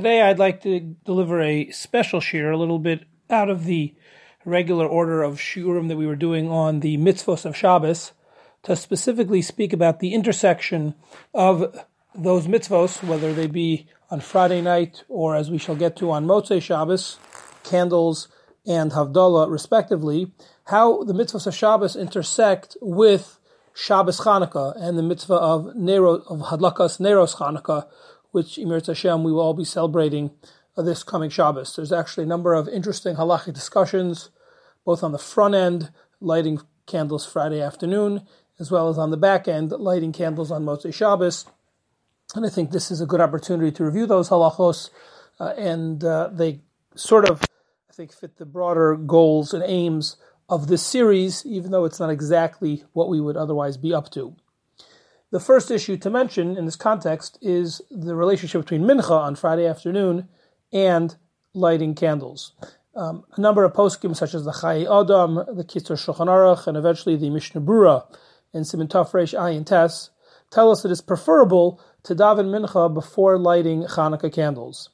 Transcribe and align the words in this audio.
Today 0.00 0.22
I'd 0.22 0.38
like 0.38 0.62
to 0.62 0.80
deliver 1.04 1.42
a 1.42 1.70
special 1.72 2.22
shir, 2.22 2.50
a 2.50 2.56
little 2.56 2.78
bit 2.78 3.04
out 3.28 3.50
of 3.50 3.66
the 3.66 3.94
regular 4.46 4.86
order 4.86 5.22
of 5.22 5.36
shiurim 5.36 5.88
that 5.88 5.98
we 5.98 6.06
were 6.06 6.16
doing 6.16 6.48
on 6.48 6.80
the 6.80 6.96
mitzvos 6.96 7.44
of 7.44 7.54
Shabbos, 7.54 8.12
to 8.62 8.76
specifically 8.76 9.42
speak 9.42 9.74
about 9.74 10.00
the 10.00 10.14
intersection 10.14 10.94
of 11.34 11.84
those 12.14 12.46
mitzvos, 12.46 13.06
whether 13.06 13.34
they 13.34 13.46
be 13.46 13.88
on 14.10 14.20
Friday 14.20 14.62
night 14.62 15.04
or 15.06 15.36
as 15.36 15.50
we 15.50 15.58
shall 15.58 15.76
get 15.76 15.96
to 15.96 16.10
on 16.10 16.24
Motzei 16.24 16.62
Shabbos, 16.62 17.18
candles 17.62 18.28
and 18.66 18.92
Havdalah 18.92 19.50
respectively, 19.50 20.32
how 20.68 21.04
the 21.04 21.12
mitzvahs 21.12 21.46
of 21.46 21.54
Shabbos 21.54 21.94
intersect 21.94 22.74
with 22.80 23.38
Shabbos 23.74 24.18
Chanukah 24.18 24.82
and 24.82 24.96
the 24.96 25.02
mitzvah 25.02 25.34
of 25.34 25.76
Nero, 25.76 26.22
of 26.26 26.40
Hadlakas 26.40 27.00
Neros 27.00 27.34
Chanukah, 27.34 27.86
which 28.32 28.58
Emir 28.58 28.80
Hashem 28.84 29.24
we 29.24 29.32
will 29.32 29.40
all 29.40 29.54
be 29.54 29.64
celebrating 29.64 30.30
uh, 30.76 30.82
this 30.82 31.02
coming 31.02 31.30
Shabbos. 31.30 31.74
There's 31.74 31.92
actually 31.92 32.24
a 32.24 32.28
number 32.28 32.54
of 32.54 32.68
interesting 32.68 33.16
halachic 33.16 33.54
discussions, 33.54 34.30
both 34.84 35.02
on 35.02 35.12
the 35.12 35.18
front 35.18 35.54
end, 35.54 35.90
lighting 36.20 36.60
candles 36.86 37.26
Friday 37.26 37.60
afternoon, 37.60 38.26
as 38.58 38.70
well 38.70 38.88
as 38.88 38.98
on 38.98 39.10
the 39.10 39.16
back 39.16 39.48
end, 39.48 39.70
lighting 39.72 40.12
candles 40.12 40.50
on 40.50 40.64
Motzei 40.64 40.92
Shabbos. 40.92 41.46
And 42.34 42.46
I 42.46 42.48
think 42.48 42.70
this 42.70 42.90
is 42.90 43.00
a 43.00 43.06
good 43.06 43.20
opportunity 43.20 43.72
to 43.72 43.84
review 43.84 44.06
those 44.06 44.28
halachos, 44.28 44.90
uh, 45.40 45.54
and 45.56 46.04
uh, 46.04 46.28
they 46.32 46.60
sort 46.94 47.28
of, 47.28 47.42
I 47.88 47.92
think, 47.92 48.12
fit 48.12 48.36
the 48.36 48.46
broader 48.46 48.94
goals 48.96 49.52
and 49.52 49.64
aims 49.64 50.16
of 50.48 50.66
this 50.66 50.84
series, 50.84 51.44
even 51.46 51.70
though 51.70 51.84
it's 51.84 52.00
not 52.00 52.10
exactly 52.10 52.84
what 52.92 53.08
we 53.08 53.20
would 53.20 53.36
otherwise 53.36 53.76
be 53.76 53.94
up 53.94 54.10
to. 54.10 54.36
The 55.32 55.40
first 55.40 55.70
issue 55.70 55.96
to 55.98 56.10
mention 56.10 56.56
in 56.56 56.64
this 56.64 56.74
context 56.74 57.38
is 57.40 57.80
the 57.88 58.16
relationship 58.16 58.62
between 58.62 58.82
mincha 58.82 59.12
on 59.12 59.36
Friday 59.36 59.64
afternoon 59.64 60.28
and 60.72 61.16
lighting 61.54 61.94
candles. 61.94 62.52
Um, 62.96 63.24
a 63.36 63.40
number 63.40 63.62
of 63.62 63.72
poskim, 63.72 64.16
such 64.16 64.34
as 64.34 64.44
the 64.44 64.52
Chai 64.52 64.80
Adam, 64.82 65.36
the 65.36 65.64
Kitzur 65.64 65.96
Shulchan 65.96 66.26
Aruch, 66.26 66.66
and 66.66 66.76
eventually 66.76 67.14
the 67.14 67.30
Mishnah 67.30 67.60
Berurah 67.60 68.06
in 68.52 68.64
Simon 68.64 68.88
Tafresh 68.88 69.38
Ayin 69.38 69.64
Tes, 69.64 70.10
tell 70.50 70.72
us 70.72 70.82
that 70.82 70.88
it 70.88 70.92
is 70.92 71.00
preferable 71.00 71.80
to 72.02 72.16
daven 72.16 72.46
mincha 72.46 72.92
before 72.92 73.38
lighting 73.38 73.84
Hanukkah 73.84 74.32
candles. 74.32 74.90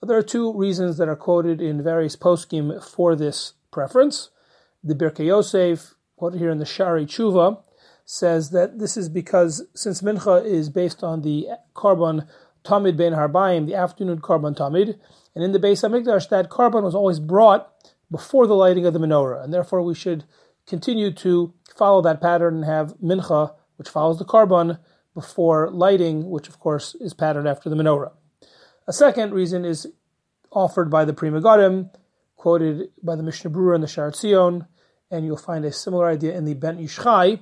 There 0.00 0.16
are 0.16 0.22
two 0.22 0.56
reasons 0.56 0.98
that 0.98 1.08
are 1.08 1.16
quoted 1.16 1.60
in 1.60 1.82
various 1.82 2.14
poskim 2.14 2.82
for 2.82 3.16
this 3.16 3.54
preference. 3.72 4.30
The 4.84 4.94
Birkei 4.94 5.26
Yosef, 5.26 5.94
quoted 6.16 6.38
here 6.38 6.50
in 6.50 6.58
the 6.58 6.64
Shaarei 6.64 7.06
Teshuvah, 7.06 7.60
says 8.10 8.50
that 8.50 8.80
this 8.80 8.96
is 8.96 9.08
because 9.08 9.64
since 9.72 10.02
mincha 10.02 10.44
is 10.44 10.68
based 10.68 11.04
on 11.04 11.22
the 11.22 11.46
korban 11.76 12.26
tamid 12.64 12.96
ben 12.96 13.12
harbaim, 13.12 13.66
the 13.66 13.74
afternoon 13.76 14.20
korban 14.20 14.56
tamid, 14.56 14.98
and 15.32 15.44
in 15.44 15.52
the 15.52 15.60
Beis 15.60 15.88
Hamikdash 15.88 16.28
that 16.28 16.50
korban 16.50 16.82
was 16.82 16.94
always 16.94 17.20
brought 17.20 17.70
before 18.10 18.48
the 18.48 18.56
lighting 18.56 18.84
of 18.84 18.94
the 18.94 18.98
menorah, 18.98 19.44
and 19.44 19.54
therefore 19.54 19.80
we 19.82 19.94
should 19.94 20.24
continue 20.66 21.12
to 21.12 21.54
follow 21.76 22.02
that 22.02 22.20
pattern 22.20 22.56
and 22.56 22.64
have 22.64 22.94
mincha, 22.98 23.54
which 23.76 23.88
follows 23.88 24.18
the 24.18 24.24
korban, 24.24 24.80
before 25.14 25.70
lighting, 25.70 26.30
which 26.30 26.48
of 26.48 26.58
course 26.58 26.96
is 26.96 27.14
patterned 27.14 27.46
after 27.46 27.70
the 27.70 27.76
menorah. 27.76 28.10
A 28.88 28.92
second 28.92 29.32
reason 29.32 29.64
is 29.64 29.86
offered 30.50 30.90
by 30.90 31.04
the 31.04 31.12
Pri 31.12 31.30
Megadim, 31.30 31.90
quoted 32.34 32.90
by 33.04 33.14
the 33.14 33.22
Mishnah 33.22 33.52
Berurah 33.52 33.76
and 33.76 33.84
the 33.84 33.88
Shar 33.88 34.10
Tzion, 34.10 34.66
and 35.12 35.24
you'll 35.24 35.36
find 35.36 35.64
a 35.64 35.72
similar 35.72 36.08
idea 36.08 36.36
in 36.36 36.44
the 36.44 36.54
Ben 36.54 36.80
Ish 36.80 36.96
Chai, 36.96 37.38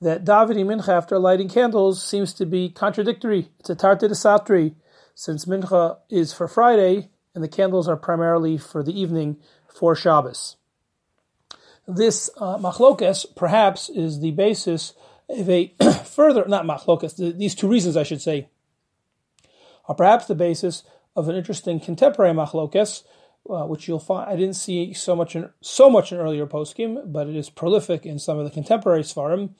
that 0.00 0.24
davening 0.24 0.66
mincha 0.66 0.88
after 0.88 1.18
lighting 1.18 1.48
candles 1.48 2.04
seems 2.04 2.32
to 2.34 2.46
be 2.46 2.70
contradictory. 2.70 3.50
It's 3.58 3.70
a 3.70 3.76
tarta 3.76 4.00
de 4.00 4.14
satri, 4.14 4.74
since 5.14 5.44
mincha 5.44 5.98
is 6.08 6.32
for 6.32 6.48
Friday 6.48 7.10
and 7.34 7.44
the 7.44 7.48
candles 7.48 7.88
are 7.88 7.96
primarily 7.96 8.58
for 8.58 8.82
the 8.82 8.98
evening 8.98 9.36
for 9.68 9.94
Shabbos. 9.94 10.56
This 11.86 12.30
uh, 12.36 12.56
machlokes 12.58 13.26
perhaps 13.34 13.88
is 13.88 14.20
the 14.20 14.30
basis 14.30 14.94
of 15.28 15.48
a 15.48 15.74
further, 16.04 16.44
not 16.46 16.64
machlokes, 16.64 17.16
these 17.36 17.54
two 17.54 17.68
reasons 17.68 17.96
I 17.96 18.02
should 18.02 18.22
say, 18.22 18.48
are 19.88 19.94
perhaps 19.94 20.26
the 20.26 20.34
basis 20.34 20.82
of 21.16 21.28
an 21.28 21.36
interesting 21.36 21.80
contemporary 21.80 22.34
machlokes, 22.34 23.02
uh, 23.48 23.64
which 23.64 23.88
you'll 23.88 23.98
find 23.98 24.30
I 24.30 24.36
didn't 24.36 24.54
see 24.54 24.92
so 24.92 25.16
much 25.16 25.34
in 25.34 25.50
so 25.60 25.90
much 25.90 26.12
in 26.12 26.18
earlier 26.18 26.46
poskim, 26.46 27.12
but 27.12 27.26
it 27.26 27.36
is 27.36 27.50
prolific 27.50 28.06
in 28.06 28.18
some 28.18 28.38
of 28.38 28.44
the 28.44 28.50
contemporary 28.50 29.02
svarim, 29.02 29.50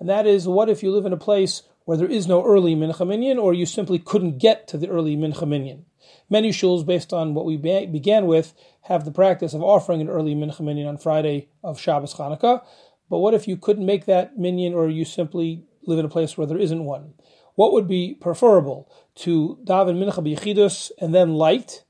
and 0.00 0.08
that 0.08 0.26
is 0.26 0.48
what 0.48 0.68
if 0.70 0.82
you 0.82 0.90
live 0.90 1.06
in 1.06 1.12
a 1.12 1.18
place 1.18 1.62
where 1.84 1.98
there 1.98 2.10
is 2.10 2.26
no 2.26 2.44
early 2.44 2.74
mincha 2.74 3.06
minyan, 3.06 3.38
or 3.38 3.52
you 3.54 3.66
simply 3.66 3.98
couldn't 3.98 4.38
get 4.38 4.66
to 4.68 4.78
the 4.78 4.88
early 4.88 5.16
mincha 5.16 5.46
minyan. 5.46 5.84
Many 6.28 6.50
shuls, 6.50 6.86
based 6.86 7.12
on 7.12 7.34
what 7.34 7.44
we 7.44 7.56
be- 7.56 7.86
began 7.86 8.26
with, 8.26 8.54
have 8.82 9.04
the 9.04 9.10
practice 9.10 9.54
of 9.54 9.62
offering 9.62 10.00
an 10.00 10.08
early 10.08 10.34
mincha 10.34 10.60
minyan 10.60 10.86
on 10.86 10.98
Friday 10.98 11.48
of 11.62 11.78
Shabbos 11.78 12.14
Chanukah. 12.14 12.62
But 13.08 13.18
what 13.18 13.34
if 13.34 13.46
you 13.46 13.56
couldn't 13.56 13.86
make 13.86 14.06
that 14.06 14.38
minyan, 14.38 14.74
or 14.74 14.88
you 14.88 15.04
simply 15.04 15.64
live 15.84 15.98
in 15.98 16.04
a 16.04 16.08
place 16.08 16.38
where 16.38 16.46
there 16.46 16.58
isn't 16.58 16.84
one? 16.84 17.14
What 17.56 17.72
would 17.72 17.88
be 17.88 18.14
preferable 18.14 18.90
to 19.16 19.58
daven 19.64 19.98
mincha 19.98 20.24
b'yichidus 20.24 20.92
and 20.98 21.14
then 21.14 21.34
light, 21.34 21.84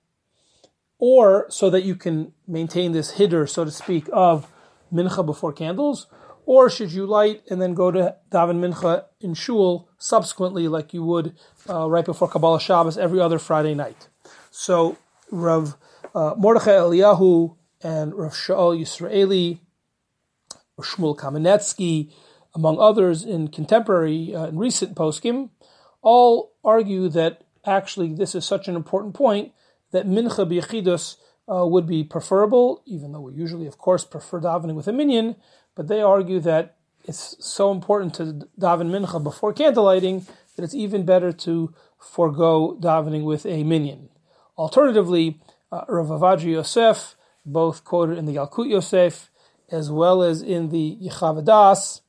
or 0.98 1.46
so 1.50 1.70
that 1.70 1.84
you 1.84 1.94
can 1.94 2.32
maintain 2.48 2.92
this 2.92 3.12
hiddur, 3.12 3.48
so 3.48 3.64
to 3.64 3.70
speak, 3.70 4.08
of 4.12 4.50
mincha 4.92 5.24
before 5.24 5.52
candles, 5.52 6.06
or 6.50 6.68
should 6.68 6.90
you 6.90 7.06
light 7.06 7.44
and 7.48 7.62
then 7.62 7.74
go 7.74 7.92
to 7.92 8.16
daven 8.32 8.58
mincha 8.58 9.04
in 9.20 9.34
shul 9.34 9.88
subsequently, 9.98 10.66
like 10.66 10.92
you 10.92 11.04
would 11.04 11.32
uh, 11.68 11.88
right 11.88 12.04
before 12.04 12.26
Kabbalah 12.26 12.58
Shabbos 12.58 12.98
every 12.98 13.20
other 13.20 13.38
Friday 13.38 13.72
night? 13.72 14.08
So 14.50 14.98
Rav 15.30 15.76
uh, 16.12 16.34
Mordechai 16.36 16.72
Eliyahu 16.72 17.54
and 17.84 18.12
Rav 18.16 18.32
Shaul 18.32 18.76
Yisraeli, 18.76 19.60
Shmuel 20.80 21.16
Kamenetsky, 21.16 22.10
among 22.52 22.80
others 22.80 23.22
in 23.22 23.46
contemporary 23.46 24.34
uh, 24.34 24.46
and 24.46 24.58
recent 24.58 24.96
poskim, 24.96 25.50
all 26.02 26.50
argue 26.64 27.08
that 27.10 27.44
actually 27.64 28.12
this 28.12 28.34
is 28.34 28.44
such 28.44 28.66
an 28.66 28.74
important 28.74 29.14
point 29.14 29.52
that 29.92 30.04
mincha 30.04 30.44
b'yechidus 30.44 31.14
uh, 31.46 31.64
would 31.64 31.86
be 31.86 32.02
preferable, 32.02 32.82
even 32.86 33.12
though 33.12 33.20
we 33.20 33.34
usually, 33.34 33.68
of 33.68 33.78
course, 33.78 34.04
prefer 34.04 34.40
davening 34.40 34.74
with 34.74 34.88
a 34.88 34.92
minyan, 34.92 35.36
but 35.74 35.88
they 35.88 36.00
argue 36.00 36.40
that 36.40 36.76
it's 37.04 37.36
so 37.40 37.72
important 37.72 38.14
to 38.14 38.46
daven 38.58 38.90
mincha 38.90 39.22
before 39.22 39.54
candlelighting 39.54 40.28
that 40.56 40.62
it's 40.62 40.74
even 40.74 41.04
better 41.04 41.32
to 41.32 41.74
forego 41.98 42.76
davening 42.80 43.24
with 43.24 43.46
a 43.46 43.64
minyan. 43.64 44.08
Alternatively, 44.58 45.40
uh, 45.72 45.84
Rav 45.88 46.08
Ovadia 46.08 46.52
Yosef, 46.52 47.16
both 47.46 47.84
quoted 47.84 48.18
in 48.18 48.26
the 48.26 48.36
Yalkut 48.36 48.68
Yosef 48.68 49.30
as 49.70 49.90
well 49.90 50.22
as 50.22 50.42
in 50.42 50.70
the 50.70 50.98
Yechaveh 51.00 51.44
Daas, 51.44 52.02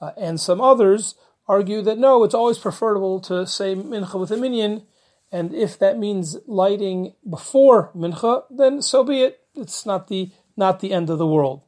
uh, 0.00 0.12
and 0.16 0.40
some 0.40 0.60
others 0.60 1.16
argue 1.48 1.82
that 1.82 1.98
no, 1.98 2.24
it's 2.24 2.34
always 2.34 2.58
preferable 2.58 3.20
to 3.20 3.46
say 3.46 3.74
mincha 3.74 4.18
with 4.18 4.30
a 4.30 4.36
minyan, 4.36 4.82
and 5.32 5.54
if 5.54 5.78
that 5.78 5.98
means 5.98 6.36
lighting 6.46 7.14
before 7.28 7.90
mincha, 7.94 8.44
then 8.50 8.80
so 8.80 9.02
be 9.02 9.22
it. 9.22 9.40
It's 9.54 9.84
not 9.84 10.08
the 10.08 10.30
not 10.56 10.80
the 10.80 10.92
end 10.92 11.10
of 11.10 11.18
the 11.18 11.26
world. 11.26 11.62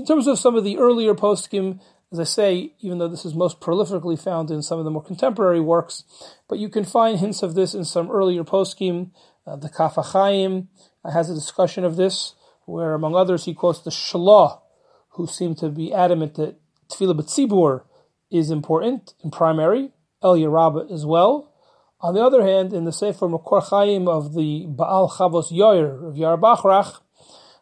In 0.00 0.06
terms 0.06 0.26
of 0.26 0.38
some 0.38 0.56
of 0.56 0.64
the 0.64 0.78
earlier 0.78 1.14
poskim, 1.14 1.78
as 2.10 2.18
I 2.18 2.24
say, 2.24 2.72
even 2.80 2.96
though 2.96 3.06
this 3.06 3.26
is 3.26 3.34
most 3.34 3.60
prolifically 3.60 4.18
found 4.18 4.50
in 4.50 4.62
some 4.62 4.78
of 4.78 4.86
the 4.86 4.90
more 4.90 5.02
contemporary 5.02 5.60
works, 5.60 6.04
but 6.48 6.58
you 6.58 6.70
can 6.70 6.86
find 6.86 7.18
hints 7.18 7.42
of 7.42 7.54
this 7.54 7.74
in 7.74 7.84
some 7.84 8.10
earlier 8.10 8.42
poskim. 8.42 9.10
Uh, 9.46 9.56
the 9.56 9.68
Kaf 9.68 9.96
HaChaim 9.96 10.68
has 11.04 11.28
a 11.28 11.34
discussion 11.34 11.84
of 11.84 11.96
this, 11.96 12.34
where 12.64 12.94
among 12.94 13.14
others 13.14 13.44
he 13.44 13.52
quotes 13.52 13.80
the 13.80 13.90
Shalah, 13.90 14.62
who 15.10 15.26
seem 15.26 15.54
to 15.56 15.68
be 15.68 15.92
adamant 15.92 16.36
that 16.36 16.58
Tefillah 16.88 17.20
B'tzibur 17.20 17.82
is 18.30 18.50
important 18.50 19.12
and 19.22 19.30
primary, 19.30 19.92
Eliyah 20.24 20.50
Rabbah 20.50 20.94
as 20.94 21.04
well. 21.04 21.52
On 22.00 22.14
the 22.14 22.24
other 22.24 22.42
hand, 22.42 22.72
in 22.72 22.86
the 22.86 22.92
Sefer 22.92 23.28
Makor 23.28 23.68
Chaim 23.68 24.08
of 24.08 24.32
the 24.32 24.64
Baal 24.66 25.10
Chavos 25.10 25.52
Yoyer 25.52 26.08
of 26.08 26.14
Yair 26.14 26.40
Bacharach, 26.40 27.02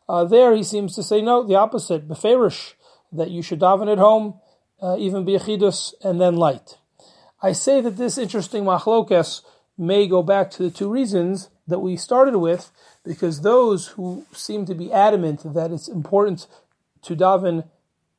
uh, 0.08 0.24
there 0.24 0.54
he 0.54 0.62
seems 0.62 0.94
to 0.94 1.02
say 1.02 1.20
no, 1.20 1.42
the 1.42 1.54
opposite, 1.54 2.08
beferish, 2.08 2.74
that 3.12 3.30
you 3.30 3.42
should 3.42 3.60
daven 3.60 3.90
at 3.90 3.98
home, 3.98 4.40
uh, 4.82 4.96
even 4.98 5.24
biachidus, 5.24 5.94
and 6.02 6.20
then 6.20 6.36
light. 6.36 6.78
I 7.42 7.52
say 7.52 7.80
that 7.80 7.96
this 7.96 8.18
interesting 8.18 8.64
machlokes 8.64 9.42
may 9.76 10.06
go 10.06 10.22
back 10.22 10.50
to 10.52 10.62
the 10.62 10.70
two 10.70 10.90
reasons 10.90 11.50
that 11.66 11.78
we 11.78 11.96
started 11.96 12.36
with, 12.36 12.70
because 13.04 13.42
those 13.42 13.88
who 13.88 14.26
seem 14.32 14.66
to 14.66 14.74
be 14.74 14.92
adamant 14.92 15.54
that 15.54 15.70
it's 15.70 15.88
important 15.88 16.46
to 17.02 17.14
daven 17.14 17.68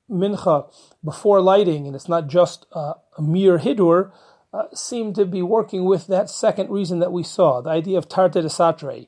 mincha 0.10 0.72
before 1.04 1.42
lighting, 1.42 1.86
and 1.86 1.96
it's 1.96 2.10
not 2.10 2.28
just 2.28 2.66
uh, 2.74 2.94
a 3.18 3.22
mere 3.22 3.60
hidur, 3.60 4.12
uh, 4.54 4.64
seem 4.74 5.14
to 5.14 5.26
be 5.26 5.42
working 5.42 5.86
with 5.86 6.08
that 6.08 6.30
second 6.30 6.70
reason 6.70 7.00
that 7.00 7.12
we 7.12 7.24
saw, 7.24 7.62
the 7.62 7.70
idea 7.70 7.98
of 7.98 8.08
tarte 8.08 8.34
de 8.34 8.44
satre, 8.44 9.08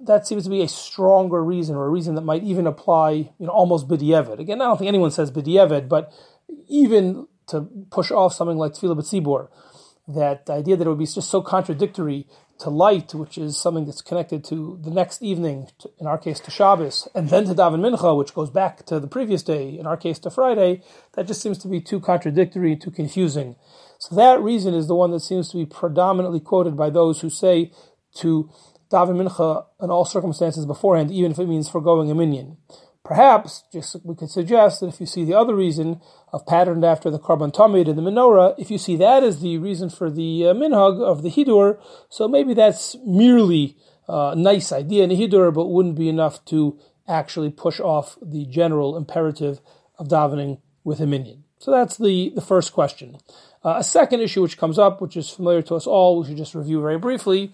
that 0.00 0.26
seems 0.26 0.44
to 0.44 0.50
be 0.50 0.62
a 0.62 0.68
stronger 0.68 1.42
reason, 1.44 1.76
or 1.76 1.86
a 1.86 1.90
reason 1.90 2.14
that 2.14 2.22
might 2.22 2.42
even 2.42 2.66
apply, 2.66 3.10
you 3.12 3.46
know, 3.46 3.52
almost 3.52 3.88
b'di'evid. 3.88 4.38
Again, 4.38 4.60
I 4.60 4.64
don't 4.64 4.78
think 4.78 4.88
anyone 4.88 5.10
says 5.10 5.30
b'di'evid, 5.30 5.88
but 5.88 6.12
even 6.68 7.26
to 7.48 7.68
push 7.90 8.10
off 8.10 8.34
something 8.34 8.56
like 8.56 8.72
tefillah 8.72 8.98
b'tzibur, 8.98 9.48
that 10.08 10.46
the 10.46 10.52
idea 10.52 10.76
that 10.76 10.86
it 10.86 10.88
would 10.88 10.98
be 10.98 11.06
just 11.06 11.30
so 11.30 11.42
contradictory 11.42 12.26
to 12.58 12.70
light, 12.70 13.12
which 13.12 13.36
is 13.36 13.58
something 13.58 13.84
that's 13.84 14.00
connected 14.00 14.42
to 14.44 14.78
the 14.82 14.90
next 14.90 15.22
evening, 15.22 15.68
to, 15.78 15.90
in 15.98 16.06
our 16.06 16.16
case 16.16 16.40
to 16.40 16.50
Shabbos, 16.50 17.06
and 17.14 17.28
then 17.28 17.44
to 17.44 17.54
daven 17.54 17.80
mincha, 17.80 18.16
which 18.16 18.32
goes 18.32 18.50
back 18.50 18.86
to 18.86 18.98
the 18.98 19.08
previous 19.08 19.42
day, 19.42 19.78
in 19.78 19.86
our 19.86 19.96
case 19.96 20.18
to 20.20 20.30
Friday, 20.30 20.82
that 21.14 21.26
just 21.26 21.42
seems 21.42 21.58
to 21.58 21.68
be 21.68 21.80
too 21.80 22.00
contradictory, 22.00 22.76
too 22.76 22.90
confusing. 22.90 23.56
So 23.98 24.14
that 24.14 24.40
reason 24.40 24.74
is 24.74 24.86
the 24.86 24.94
one 24.94 25.10
that 25.10 25.20
seems 25.20 25.50
to 25.50 25.56
be 25.56 25.66
predominantly 25.66 26.40
quoted 26.40 26.76
by 26.76 26.88
those 26.88 27.20
who 27.20 27.28
say 27.28 27.72
to 28.16 28.50
daven 28.90 29.16
mincha 29.16 29.66
in 29.80 29.90
all 29.90 30.04
circumstances 30.04 30.66
beforehand, 30.66 31.10
even 31.10 31.32
if 31.32 31.38
it 31.38 31.48
means 31.48 31.68
foregoing 31.68 32.10
a 32.10 32.14
minyan. 32.14 32.56
Perhaps, 33.04 33.62
just 33.72 33.96
we 34.04 34.16
could 34.16 34.30
suggest 34.30 34.80
that 34.80 34.88
if 34.88 34.98
you 34.98 35.06
see 35.06 35.24
the 35.24 35.38
other 35.38 35.54
reason 35.54 36.00
of 36.32 36.44
patterned 36.44 36.84
after 36.84 37.08
the 37.08 37.20
korban 37.20 37.52
tamid 37.52 37.88
and 37.88 37.96
the 37.96 38.02
menorah, 38.02 38.54
if 38.58 38.68
you 38.68 38.78
see 38.78 38.96
that 38.96 39.22
as 39.22 39.40
the 39.40 39.58
reason 39.58 39.88
for 39.90 40.10
the 40.10 40.48
uh, 40.48 40.54
minhag 40.54 41.00
of 41.00 41.22
the 41.22 41.30
hidur, 41.30 41.78
so 42.08 42.26
maybe 42.26 42.52
that's 42.52 42.96
merely 43.06 43.76
uh, 44.08 44.30
a 44.32 44.36
nice 44.36 44.72
idea 44.72 45.04
in 45.04 45.10
the 45.10 45.16
hidur, 45.16 45.54
but 45.54 45.68
wouldn't 45.68 45.94
be 45.94 46.08
enough 46.08 46.44
to 46.46 46.78
actually 47.06 47.50
push 47.50 47.78
off 47.78 48.18
the 48.20 48.44
general 48.46 48.96
imperative 48.96 49.60
of 49.98 50.08
davening 50.08 50.60
with 50.82 50.98
a 51.00 51.06
minyan. 51.06 51.44
So 51.58 51.70
that's 51.70 51.96
the, 51.96 52.32
the 52.34 52.40
first 52.40 52.72
question. 52.72 53.18
Uh, 53.64 53.76
a 53.78 53.84
second 53.84 54.20
issue 54.20 54.42
which 54.42 54.58
comes 54.58 54.78
up, 54.78 55.00
which 55.00 55.16
is 55.16 55.30
familiar 55.30 55.62
to 55.62 55.74
us 55.74 55.86
all, 55.86 56.20
we 56.20 56.26
should 56.26 56.36
just 56.36 56.54
review 56.54 56.80
very 56.80 56.98
briefly, 56.98 57.52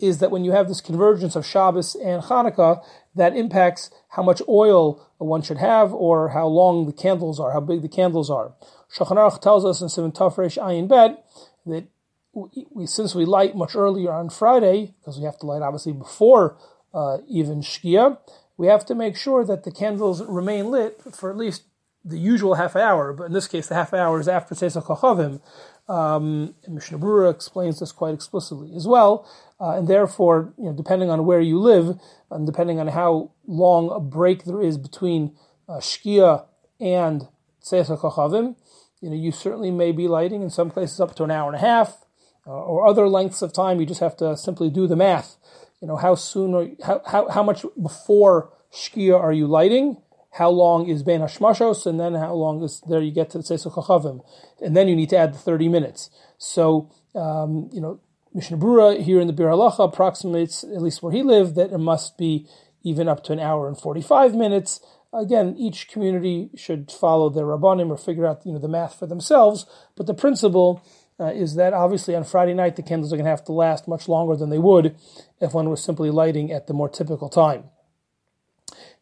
is 0.00 0.18
that 0.18 0.30
when 0.30 0.44
you 0.44 0.52
have 0.52 0.68
this 0.68 0.80
convergence 0.80 1.36
of 1.36 1.46
Shabbos 1.46 1.94
and 1.94 2.22
Hanukkah, 2.22 2.84
that 3.14 3.36
impacts 3.36 3.90
how 4.10 4.22
much 4.22 4.42
oil 4.48 5.08
one 5.18 5.42
should 5.42 5.58
have 5.58 5.92
or 5.92 6.30
how 6.30 6.46
long 6.46 6.86
the 6.86 6.92
candles 6.92 7.38
are, 7.38 7.52
how 7.52 7.60
big 7.60 7.82
the 7.82 7.88
candles 7.88 8.30
are. 8.30 8.54
Shulchan 8.94 9.16
Aruch 9.16 9.40
tells 9.40 9.64
us 9.64 9.80
in 9.80 9.88
Simon 9.88 10.12
Tafresh 10.12 10.62
Ayin 10.62 10.88
Bet 10.88 11.24
that 11.66 11.86
we, 12.32 12.86
since 12.86 13.14
we 13.14 13.24
light 13.24 13.56
much 13.56 13.76
earlier 13.76 14.12
on 14.12 14.28
Friday, 14.30 14.94
because 15.00 15.18
we 15.18 15.24
have 15.24 15.38
to 15.38 15.46
light 15.46 15.62
obviously 15.62 15.92
before 15.92 16.56
uh, 16.92 17.18
even 17.28 17.60
Shkia, 17.60 18.18
we 18.56 18.66
have 18.66 18.84
to 18.86 18.94
make 18.94 19.16
sure 19.16 19.44
that 19.44 19.64
the 19.64 19.70
candles 19.70 20.22
remain 20.24 20.70
lit 20.70 21.00
for 21.12 21.30
at 21.30 21.36
least 21.36 21.62
the 22.04 22.18
usual 22.18 22.54
half 22.54 22.76
hour, 22.76 23.12
but 23.12 23.24
in 23.24 23.32
this 23.32 23.48
case, 23.48 23.66
the 23.66 23.74
half 23.74 23.94
hour 23.94 24.20
is 24.20 24.28
after 24.28 24.54
Tzesach 24.54 24.84
Kochavim. 24.84 25.40
Um, 25.86 26.54
Mishnah 26.66 27.28
explains 27.28 27.80
this 27.80 27.92
quite 27.92 28.14
explicitly 28.14 28.74
as 28.74 28.86
well, 28.86 29.28
uh, 29.60 29.76
and 29.76 29.86
therefore, 29.86 30.54
you 30.56 30.64
know, 30.64 30.72
depending 30.72 31.10
on 31.10 31.26
where 31.26 31.40
you 31.40 31.58
live, 31.58 31.98
and 32.30 32.46
depending 32.46 32.80
on 32.80 32.88
how 32.88 33.32
long 33.46 33.90
a 33.90 34.00
break 34.00 34.44
there 34.44 34.62
is 34.62 34.78
between 34.78 35.36
uh, 35.68 35.74
Shkia 35.74 36.46
and 36.80 37.28
Tzesach 37.62 38.00
Kochavim, 38.00 38.56
you 39.02 39.10
know, 39.10 39.16
you 39.16 39.30
certainly 39.30 39.70
may 39.70 39.92
be 39.92 40.08
lighting 40.08 40.40
in 40.40 40.48
some 40.48 40.70
places 40.70 41.00
up 41.00 41.14
to 41.16 41.24
an 41.24 41.30
hour 41.30 41.48
and 41.48 41.56
a 41.56 41.66
half, 41.66 42.04
uh, 42.46 42.50
or 42.50 42.86
other 42.86 43.06
lengths 43.06 43.42
of 43.42 43.52
time. 43.52 43.78
You 43.78 43.86
just 43.86 44.00
have 44.00 44.16
to 44.18 44.36
simply 44.36 44.70
do 44.70 44.86
the 44.86 44.96
math. 44.96 45.36
You 45.80 45.88
know, 45.88 45.96
how 45.96 46.14
soon 46.14 46.76
how, 46.82 47.02
how, 47.06 47.28
how 47.28 47.42
much 47.42 47.66
before 47.80 48.50
Shkia 48.72 49.18
are 49.18 49.32
you 49.32 49.46
lighting? 49.46 49.98
How 50.34 50.50
long 50.50 50.88
is 50.88 51.02
Ben 51.02 51.20
Hashmashos, 51.20 51.86
and 51.86 51.98
then 52.00 52.14
how 52.14 52.34
long 52.34 52.62
is 52.62 52.82
there 52.88 53.00
you 53.00 53.12
get 53.12 53.30
to 53.30 53.38
the 53.38 53.44
Tzesach 53.44 53.72
Chachavim, 53.74 54.20
and 54.60 54.76
then 54.76 54.88
you 54.88 54.96
need 54.96 55.10
to 55.10 55.16
add 55.16 55.32
the 55.32 55.38
30 55.38 55.68
minutes. 55.68 56.10
So, 56.38 56.90
um, 57.14 57.70
you 57.72 57.80
know, 57.80 58.00
Mishnah 58.32 58.56
Berurah 58.56 59.00
here 59.00 59.20
in 59.20 59.28
the 59.28 59.32
Biur 59.32 59.52
Halacha 59.52 59.84
approximates, 59.84 60.64
at 60.64 60.82
least 60.82 61.02
where 61.02 61.12
he 61.12 61.22
lived, 61.22 61.54
that 61.54 61.72
it 61.72 61.78
must 61.78 62.18
be 62.18 62.48
even 62.82 63.06
up 63.06 63.22
to 63.24 63.32
an 63.32 63.38
hour 63.38 63.68
and 63.68 63.78
45 63.78 64.34
minutes. 64.34 64.80
Again, 65.12 65.54
each 65.56 65.86
community 65.86 66.50
should 66.56 66.90
follow 66.90 67.30
their 67.30 67.44
Rabbanim 67.44 67.90
or 67.90 67.96
figure 67.96 68.26
out, 68.26 68.44
you 68.44 68.52
know, 68.52 68.58
the 68.58 68.66
math 68.66 68.98
for 68.98 69.06
themselves, 69.06 69.66
but 69.94 70.06
the 70.06 70.14
principle 70.14 70.84
uh, 71.20 71.26
is 71.26 71.54
that 71.54 71.72
obviously 71.72 72.16
on 72.16 72.24
Friday 72.24 72.54
night 72.54 72.74
the 72.74 72.82
candles 72.82 73.12
are 73.12 73.16
going 73.16 73.24
to 73.24 73.30
have 73.30 73.44
to 73.44 73.52
last 73.52 73.86
much 73.86 74.08
longer 74.08 74.34
than 74.34 74.50
they 74.50 74.58
would 74.58 74.96
if 75.40 75.54
one 75.54 75.70
was 75.70 75.82
simply 75.82 76.10
lighting 76.10 76.50
at 76.50 76.66
the 76.66 76.74
more 76.74 76.88
typical 76.88 77.28
time. 77.28 77.70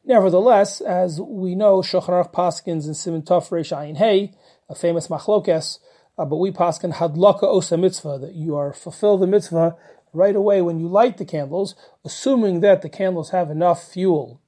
Nevertheless, 0.05 0.81
as 0.81 1.21
we 1.21 1.55
know, 1.55 1.79
Shulchan 1.79 2.09
Aruch 2.09 2.33
Paskins 2.33 2.87
in 2.87 2.95
Simon 2.95 3.23
Tov 3.23 3.49
Reish 3.51 3.77
Ayin 3.77 3.97
Hey, 3.97 4.33
a 4.69 4.75
famous 4.75 5.07
machlokes, 5.07 5.79
uh, 6.19 6.25
but 6.25 6.37
we 6.37 6.51
paskin 6.51 6.95
hadlaka 6.95 7.45
osa 7.45 7.77
mitzvah 7.77 8.19
that 8.19 8.35
you 8.35 8.57
are 8.57 8.73
fulfill 8.73 9.17
the 9.17 9.27
mitzvah 9.27 9.77
right 10.13 10.35
away 10.35 10.61
when 10.61 10.81
you 10.81 10.89
light 10.89 11.19
the 11.19 11.25
candles, 11.25 11.77
assuming 12.05 12.61
that 12.61 12.83
the 12.83 12.89
candles 12.89 13.31
have 13.31 13.49
enough 13.49 13.93
fuel, 13.93 14.41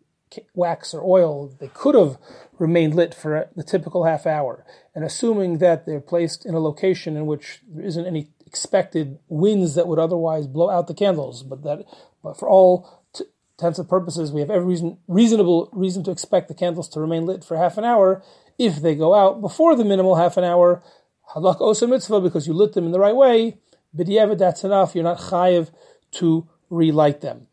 wax 0.54 0.92
or 0.92 1.02
oil, 1.02 1.54
they 1.60 1.68
could 1.68 1.94
have 1.94 2.18
remained 2.58 2.94
lit 2.94 3.14
for 3.14 3.48
the 3.54 3.62
typical 3.62 4.04
half 4.04 4.26
hour, 4.26 4.64
and 4.94 5.04
assuming 5.04 5.58
that 5.58 5.86
they're 5.86 6.00
placed 6.00 6.44
in 6.44 6.54
a 6.54 6.60
location 6.60 7.16
in 7.16 7.26
which 7.26 7.60
there 7.68 7.84
isn't 7.84 8.06
any 8.06 8.28
expected 8.44 9.18
winds 9.28 9.74
that 9.74 9.86
would 9.86 9.98
otherwise 9.98 10.46
blow 10.46 10.68
out 10.68 10.88
the 10.88 10.94
candles, 10.94 11.42
but 11.44 11.62
that 11.62 11.84
but 12.22 12.36
for 12.36 12.48
all 12.48 13.03
intents 13.58 13.78
and 13.78 13.88
purposes, 13.88 14.32
we 14.32 14.40
have 14.40 14.50
every 14.50 14.66
reason, 14.66 14.98
reasonable 15.06 15.68
reason 15.72 16.02
to 16.04 16.10
expect 16.10 16.48
the 16.48 16.54
candles 16.54 16.88
to 16.88 17.00
remain 17.00 17.24
lit 17.24 17.44
for 17.44 17.56
half 17.56 17.78
an 17.78 17.84
hour. 17.84 18.22
If 18.58 18.82
they 18.82 18.94
go 18.94 19.14
out 19.14 19.40
before 19.40 19.76
the 19.76 19.84
minimal 19.84 20.16
half 20.16 20.36
an 20.36 20.44
hour, 20.44 20.82
halak 21.34 21.60
osa 21.60 21.86
mitzvah, 21.86 22.20
because 22.20 22.46
you 22.46 22.52
lit 22.52 22.72
them 22.72 22.86
in 22.86 22.92
the 22.92 22.98
right 22.98 23.14
way, 23.14 23.58
b'diavad, 23.96 24.38
that's 24.38 24.64
enough. 24.64 24.94
You're 24.94 25.04
not 25.04 25.18
chayiv 25.18 25.70
to 26.12 26.48
relight 26.68 27.20
them. 27.20 27.46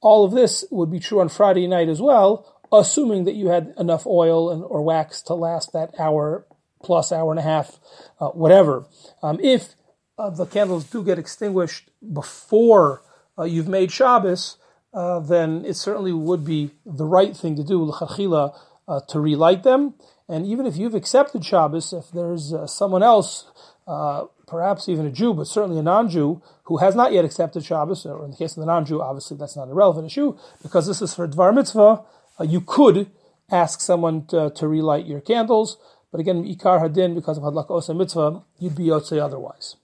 All 0.00 0.24
of 0.24 0.32
this 0.32 0.64
would 0.70 0.90
be 0.90 1.00
true 1.00 1.20
on 1.20 1.28
Friday 1.30 1.66
night 1.66 1.88
as 1.88 2.00
well, 2.00 2.60
assuming 2.70 3.24
that 3.24 3.34
you 3.34 3.48
had 3.48 3.72
enough 3.78 4.06
oil 4.06 4.50
and, 4.50 4.62
or 4.62 4.82
wax 4.82 5.22
to 5.22 5.34
last 5.34 5.72
that 5.72 5.98
hour 5.98 6.46
plus 6.82 7.12
hour 7.12 7.30
and 7.30 7.40
a 7.40 7.42
half, 7.42 7.80
uh, 8.20 8.28
whatever. 8.28 8.84
Um, 9.22 9.40
if 9.42 9.74
uh, 10.18 10.30
the 10.30 10.46
candles 10.46 10.84
do 10.84 11.02
get 11.02 11.18
extinguished 11.18 11.90
before 12.12 13.02
uh, 13.38 13.44
you've 13.44 13.68
made 13.68 13.90
Shabbos, 13.90 14.58
uh, 14.94 15.20
then 15.20 15.64
it 15.64 15.74
certainly 15.74 16.12
would 16.12 16.44
be 16.44 16.70
the 16.84 17.04
right 17.04 17.36
thing 17.36 17.56
to 17.56 17.64
do, 17.64 17.90
uh, 17.90 19.00
to 19.08 19.20
relight 19.20 19.62
them. 19.62 19.94
And 20.28 20.46
even 20.46 20.66
if 20.66 20.76
you've 20.76 20.94
accepted 20.94 21.44
Shabbos, 21.44 21.92
if 21.92 22.10
there's 22.10 22.52
uh, 22.52 22.66
someone 22.66 23.02
else, 23.02 23.50
uh, 23.86 24.24
perhaps 24.46 24.88
even 24.88 25.06
a 25.06 25.10
Jew, 25.10 25.34
but 25.34 25.46
certainly 25.46 25.78
a 25.78 25.82
non-Jew, 25.82 26.42
who 26.64 26.78
has 26.78 26.96
not 26.96 27.12
yet 27.12 27.24
accepted 27.24 27.64
Shabbos, 27.64 28.04
or 28.06 28.24
in 28.24 28.32
the 28.32 28.36
case 28.36 28.56
of 28.56 28.60
the 28.60 28.66
non-Jew, 28.66 29.00
obviously 29.00 29.36
that's 29.36 29.56
not 29.56 29.68
a 29.68 29.74
relevant 29.74 30.06
issue, 30.06 30.36
because 30.62 30.86
this 30.86 31.00
is 31.00 31.14
for 31.14 31.28
Dvar 31.28 31.54
Mitzvah, 31.54 32.02
uh, 32.40 32.44
you 32.44 32.60
could 32.60 33.10
ask 33.50 33.80
someone 33.80 34.26
to, 34.26 34.50
to, 34.50 34.66
relight 34.66 35.06
your 35.06 35.20
candles, 35.20 35.78
but 36.10 36.20
again, 36.20 36.44
Ikar 36.44 36.80
Hadin, 36.80 37.14
because 37.14 37.38
of 37.38 37.44
Hadlak 37.44 37.70
Osa 37.70 37.94
Mitzvah, 37.94 38.42
you'd 38.58 38.74
be 38.74 38.84
Yotzei 38.84 39.22
otherwise. 39.22 39.76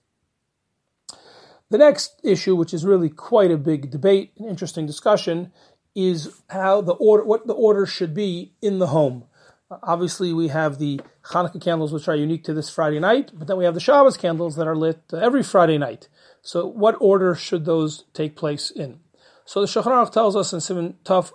The 1.73 1.79
next 1.79 2.21
issue, 2.21 2.55
which 2.55 2.71
is 2.71 2.85
really 2.85 3.09
quite 3.09 3.49
a 3.49 3.57
big 3.57 3.89
debate 3.89 4.33
and 4.37 4.47
interesting 4.47 4.85
discussion, 4.85 5.51
is 5.95 6.39
how 6.51 6.81
the 6.81 6.93
order, 6.93 7.25
what 7.25 7.47
the 7.47 7.53
order 7.53 7.87
should 7.87 8.13
be 8.13 8.53
in 8.61 8.77
the 8.77 8.85
home. 8.85 9.23
Uh, 9.71 9.77
obviously, 9.81 10.33
we 10.33 10.49
have 10.49 10.77
the 10.77 11.01
Hanukkah 11.31 11.59
candles, 11.59 11.91
which 11.91 12.07
are 12.07 12.15
unique 12.15 12.43
to 12.43 12.53
this 12.53 12.69
Friday 12.69 12.99
night, 12.99 13.31
but 13.33 13.47
then 13.47 13.57
we 13.57 13.65
have 13.65 13.73
the 13.73 13.79
Shabbos 13.79 14.17
candles 14.17 14.55
that 14.55 14.67
are 14.67 14.75
lit 14.75 15.01
uh, 15.11 15.17
every 15.17 15.41
Friday 15.41 15.79
night. 15.79 16.09
So, 16.43 16.67
what 16.67 16.95
order 16.99 17.33
should 17.33 17.65
those 17.65 18.05
take 18.13 18.35
place 18.35 18.69
in? 18.69 18.99
So, 19.43 19.59
the 19.59 19.65
Shulchan 19.65 20.11
tells 20.11 20.35
us 20.35 20.53
in 20.53 20.61
Simon 20.61 20.97
Tuf 21.03 21.33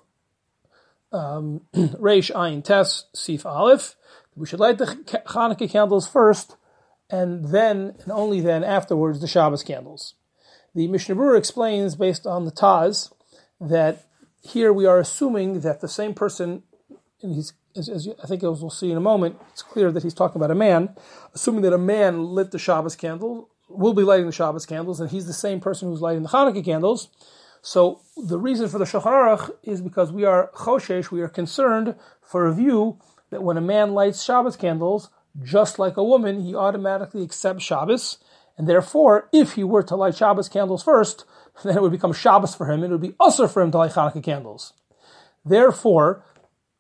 um, 1.11 1.63
Reish 1.75 2.33
Ayin 2.33 2.63
Tes 2.63 3.07
Sif 3.13 3.45
Aleph, 3.45 3.97
we 4.37 4.47
should 4.47 4.61
light 4.61 4.79
the 4.79 4.87
Hanukkah 4.87 5.69
candles 5.69 6.07
first, 6.07 6.55
and 7.11 7.47
then, 7.47 7.97
and 8.05 8.13
only 8.13 8.41
then, 8.41 8.63
afterwards, 8.63 9.21
the 9.21 9.27
Shabbos 9.27 9.65
candles. 9.65 10.15
The 10.75 10.89
Mishnah 10.89 11.17
Berurah 11.17 11.39
explains, 11.39 11.97
based 11.97 12.27
on 12.27 12.45
the 12.45 12.53
Taz, 12.53 13.13
that 13.61 14.07
here 14.43 14.73
we 14.73 14.87
are 14.87 14.99
assuming 14.99 15.61
that 15.61 15.81
the 15.81 15.89
same 15.89 16.15
person, 16.15 16.63
as, 17.23 17.53
as 17.77 18.09
I 18.23 18.27
think 18.27 18.43
as 18.43 18.61
we'll 18.61 18.71
see 18.71 18.91
in 18.91 18.97
a 18.97 19.01
moment, 19.01 19.41
it's 19.51 19.63
clear 19.63 19.91
that 19.91 20.03
he's 20.03 20.15
talking 20.15 20.41
about 20.41 20.51
a 20.51 20.55
man, 20.55 20.95
assuming 21.35 21.63
that 21.63 21.73
a 21.73 21.79
man 21.79 22.25
lit 22.25 22.51
the 22.51 22.59
Shabbos 22.59 22.97
candle, 22.97 23.51
will 23.69 23.95
be 23.95 24.03
lighting 24.03 24.27
the 24.27 24.33
Shabbos 24.33 24.67
candles, 24.67 25.01
and 25.01 25.11
he's 25.11 25.27
the 25.27 25.33
same 25.33 25.61
person 25.61 25.89
who's 25.89 26.01
lighting 26.01 26.23
the 26.23 26.29
Hanukkah 26.29 26.65
candles. 26.65 27.09
So 27.61 28.01
the 28.17 28.39
reason 28.39 28.69
for 28.69 28.79
the 28.79 28.85
Shulchan 28.85 29.51
is 29.63 29.81
because 29.81 30.13
we 30.13 30.25
are 30.25 30.51
choshesh, 30.55 31.11
we 31.11 31.21
are 31.21 31.29
concerned 31.29 31.97
for 32.23 32.47
a 32.47 32.55
view 32.55 32.99
that 33.31 33.43
when 33.43 33.57
a 33.57 33.63
man 33.63 33.93
lights 33.93 34.23
Shabbos 34.23 34.57
candles, 34.57 35.11
just 35.43 35.79
like 35.79 35.97
a 35.97 36.05
woman, 36.05 36.41
he 36.41 36.55
automatically 36.55 37.23
accepts 37.23 37.65
Shabbos, 37.65 38.19
and 38.59 38.69
therefore, 38.69 39.29
if 39.33 39.53
he 39.53 39.63
were 39.65 39.85
to 39.85 39.97
light 39.97 40.17
Shabbos 40.17 40.49
candles 40.49 40.83
first, 40.83 41.25
then 41.65 41.77
it 41.77 41.81
would 41.81 41.93
become 41.93 42.13
Shabbos 42.13 42.55
for 42.55 42.67
him. 42.71 42.83
and 42.83 42.93
It 42.93 42.97
would 42.97 43.01
be 43.01 43.17
usher 43.19 43.49
for 43.49 43.63
him 43.63 43.71
to 43.71 43.79
light 43.79 43.93
Hanukkah 43.93 44.23
candles. 44.23 44.75
Therefore, 45.45 46.25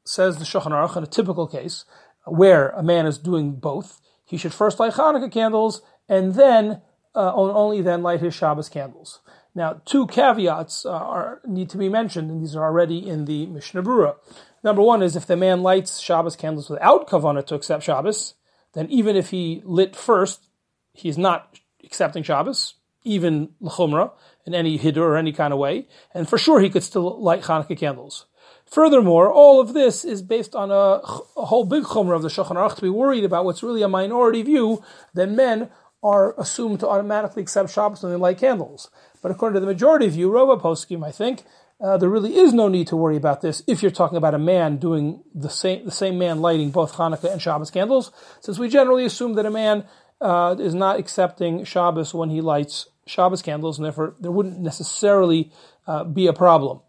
says 0.04 0.38
the 0.38 0.44
Shulchan 0.44 0.72
Aruch, 0.72 0.96
in 0.96 1.04
a 1.04 1.06
typical 1.06 1.46
case 1.46 1.84
where 2.26 2.70
a 2.70 2.82
man 2.82 3.06
is 3.06 3.16
doing 3.16 3.52
both, 3.52 4.00
he 4.24 4.36
should 4.36 4.52
first 4.52 4.80
light 4.80 4.94
Hanukkah 4.94 5.32
candles 5.32 5.80
and 6.08 6.34
then 6.34 6.82
uh, 7.14 7.32
only 7.34 7.80
then 7.80 8.02
light 8.02 8.20
his 8.20 8.34
Shabbos 8.34 8.68
candles. 8.68 9.20
Now, 9.54 9.80
two 9.84 10.06
caveats 10.06 10.84
uh, 10.84 10.90
are, 10.90 11.40
need 11.46 11.70
to 11.70 11.78
be 11.78 11.88
mentioned, 11.88 12.30
and 12.30 12.42
these 12.42 12.54
are 12.54 12.64
already 12.64 13.08
in 13.08 13.24
the 13.24 13.46
Mishnah 13.46 13.82
Berurah. 13.82 14.16
Number 14.62 14.82
one 14.82 15.02
is 15.02 15.16
if 15.16 15.26
the 15.26 15.36
man 15.36 15.62
lights 15.62 16.00
Shabbos 16.00 16.36
candles 16.36 16.68
without 16.68 17.08
kavanah 17.08 17.46
to 17.46 17.54
accept 17.54 17.84
Shabbos, 17.84 18.34
then 18.74 18.86
even 18.90 19.16
if 19.16 19.30
he 19.30 19.62
lit 19.64 19.96
first, 19.96 20.48
he's 20.92 21.18
not 21.18 21.58
accepting 21.88 22.22
Shabbos. 22.22 22.74
even 23.04 23.50
l'chumra 23.60 24.12
in 24.46 24.54
any 24.54 24.78
hiddur 24.78 24.98
or 24.98 25.16
any 25.16 25.32
kind 25.32 25.52
of 25.52 25.58
way, 25.58 25.86
and 26.14 26.28
for 26.28 26.38
sure 26.38 26.60
he 26.60 26.70
could 26.70 26.82
still 26.82 27.20
light 27.20 27.42
Hanukkah 27.42 27.78
candles. 27.78 28.26
Furthermore, 28.66 29.32
all 29.32 29.60
of 29.60 29.72
this 29.72 30.04
is 30.04 30.20
based 30.20 30.54
on 30.54 30.70
a, 30.70 31.00
a 31.36 31.46
whole 31.46 31.64
big 31.64 31.84
chumrah 31.84 32.16
of 32.16 32.22
the 32.22 32.28
Shulchan 32.28 32.56
Aruch 32.56 32.76
to 32.76 32.82
be 32.82 32.90
worried 32.90 33.24
about 33.24 33.44
what's 33.44 33.62
really 33.62 33.82
a 33.82 33.88
minority 33.88 34.42
view 34.42 34.82
that 35.14 35.30
men 35.30 35.70
are 36.02 36.38
assumed 36.38 36.80
to 36.80 36.88
automatically 36.88 37.42
accept 37.42 37.72
Shabbos 37.72 38.02
when 38.02 38.12
they 38.12 38.18
light 38.18 38.38
candles. 38.38 38.90
But 39.22 39.30
according 39.30 39.54
to 39.54 39.60
the 39.60 39.66
majority 39.66 40.08
view, 40.08 40.30
Rova 40.30 40.60
Poskim, 40.60 41.04
I 41.04 41.10
think, 41.10 41.42
uh, 41.80 41.96
there 41.96 42.08
really 42.08 42.36
is 42.36 42.52
no 42.52 42.68
need 42.68 42.88
to 42.88 42.96
worry 42.96 43.16
about 43.16 43.40
this 43.40 43.62
if 43.66 43.82
you're 43.82 43.90
talking 43.90 44.18
about 44.18 44.34
a 44.34 44.38
man 44.38 44.76
doing 44.76 45.22
the 45.34 45.48
same, 45.48 45.84
the 45.84 45.90
same 45.90 46.18
man 46.18 46.40
lighting 46.40 46.70
both 46.70 46.92
Hanukkah 46.92 47.32
and 47.32 47.40
Shabbos 47.40 47.70
candles, 47.70 48.12
since 48.40 48.58
we 48.58 48.68
generally 48.68 49.04
assume 49.04 49.34
that 49.34 49.46
a 49.46 49.50
man 49.50 49.84
uh, 50.20 50.56
is 50.58 50.74
not 50.74 50.98
accepting 50.98 51.64
Shabbos 51.64 52.14
when 52.14 52.30
he 52.30 52.40
lights 52.40 52.88
Shabbos 53.06 53.42
candles, 53.42 53.78
and 53.78 53.84
therefore 53.84 54.14
there 54.20 54.30
wouldn't 54.30 54.58
necessarily 54.58 55.52
uh, 55.86 56.04
be 56.04 56.26
a 56.26 56.32
problem. 56.32 56.80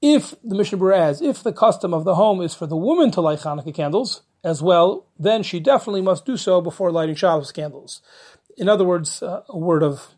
If 0.00 0.34
the 0.42 0.56
Mishnah 0.56 0.78
Berurah 0.78 1.22
if 1.22 1.42
the 1.42 1.52
custom 1.52 1.94
of 1.94 2.04
the 2.04 2.16
home 2.16 2.40
is 2.40 2.54
for 2.54 2.66
the 2.66 2.76
woman 2.76 3.10
to 3.12 3.20
light 3.20 3.40
Hanukkah 3.40 3.74
candles 3.74 4.22
as 4.42 4.60
well, 4.60 5.06
then 5.18 5.42
she 5.42 5.60
definitely 5.60 6.02
must 6.02 6.26
do 6.26 6.36
so 6.36 6.60
before 6.60 6.90
lighting 6.90 7.14
Shabbos 7.14 7.52
candles. 7.52 8.02
In 8.56 8.68
other 8.68 8.84
words, 8.84 9.22
uh, 9.22 9.42
a 9.48 9.56
word 9.56 9.82
of, 9.82 10.14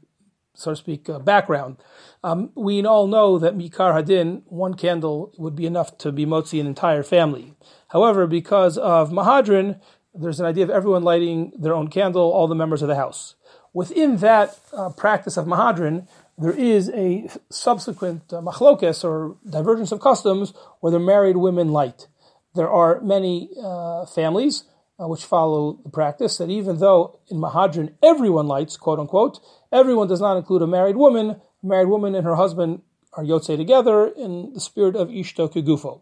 so 0.54 0.70
to 0.70 0.76
speak, 0.76 1.08
uh, 1.08 1.18
background. 1.18 1.76
Um, 2.22 2.50
we 2.54 2.82
all 2.84 3.06
know 3.06 3.38
that 3.38 3.56
Mikar 3.56 3.92
Hadin, 3.94 4.42
one 4.46 4.74
candle 4.74 5.32
would 5.36 5.54
be 5.54 5.66
enough 5.66 5.98
to 5.98 6.10
be 6.10 6.24
motzi 6.24 6.60
an 6.60 6.66
entire 6.66 7.02
family. 7.02 7.54
However, 7.88 8.26
because 8.26 8.78
of 8.78 9.10
Mahadrin, 9.10 9.80
there's 10.14 10.40
an 10.40 10.46
idea 10.46 10.64
of 10.64 10.70
everyone 10.70 11.02
lighting 11.02 11.52
their 11.58 11.74
own 11.74 11.88
candle, 11.88 12.30
all 12.32 12.46
the 12.46 12.54
members 12.54 12.82
of 12.82 12.88
the 12.88 12.96
house. 12.96 13.34
Within 13.72 14.18
that 14.18 14.58
uh, 14.72 14.90
practice 14.90 15.36
of 15.36 15.46
Mahadrin, 15.46 16.06
there 16.38 16.52
is 16.52 16.90
a 16.90 17.28
subsequent 17.50 18.32
uh, 18.32 18.40
machlokes 18.40 19.04
or 19.04 19.36
divergence 19.48 19.92
of 19.92 20.00
customs 20.00 20.52
where 20.80 20.92
the 20.92 21.00
married 21.00 21.36
women 21.36 21.68
light. 21.68 22.06
There 22.54 22.70
are 22.70 23.00
many 23.00 23.50
uh, 23.60 24.06
families 24.06 24.64
uh, 24.98 25.08
which 25.08 25.24
follow 25.24 25.80
the 25.82 25.90
practice 25.90 26.38
that 26.38 26.50
even 26.50 26.78
though 26.78 27.18
in 27.28 27.38
Mahadrin 27.38 27.94
everyone 28.02 28.46
lights, 28.46 28.76
quote 28.76 29.00
unquote, 29.00 29.40
everyone 29.72 30.08
does 30.08 30.20
not 30.20 30.36
include 30.36 30.62
a 30.62 30.66
married 30.66 30.96
woman. 30.96 31.30
A 31.30 31.66
married 31.66 31.88
woman 31.88 32.14
and 32.14 32.24
her 32.24 32.36
husband 32.36 32.82
are 33.12 33.24
yotze 33.24 33.56
together 33.56 34.06
in 34.06 34.52
the 34.54 34.60
spirit 34.60 34.94
of 34.96 35.08
Ishto 35.08 35.52
Kugufo. 35.52 36.00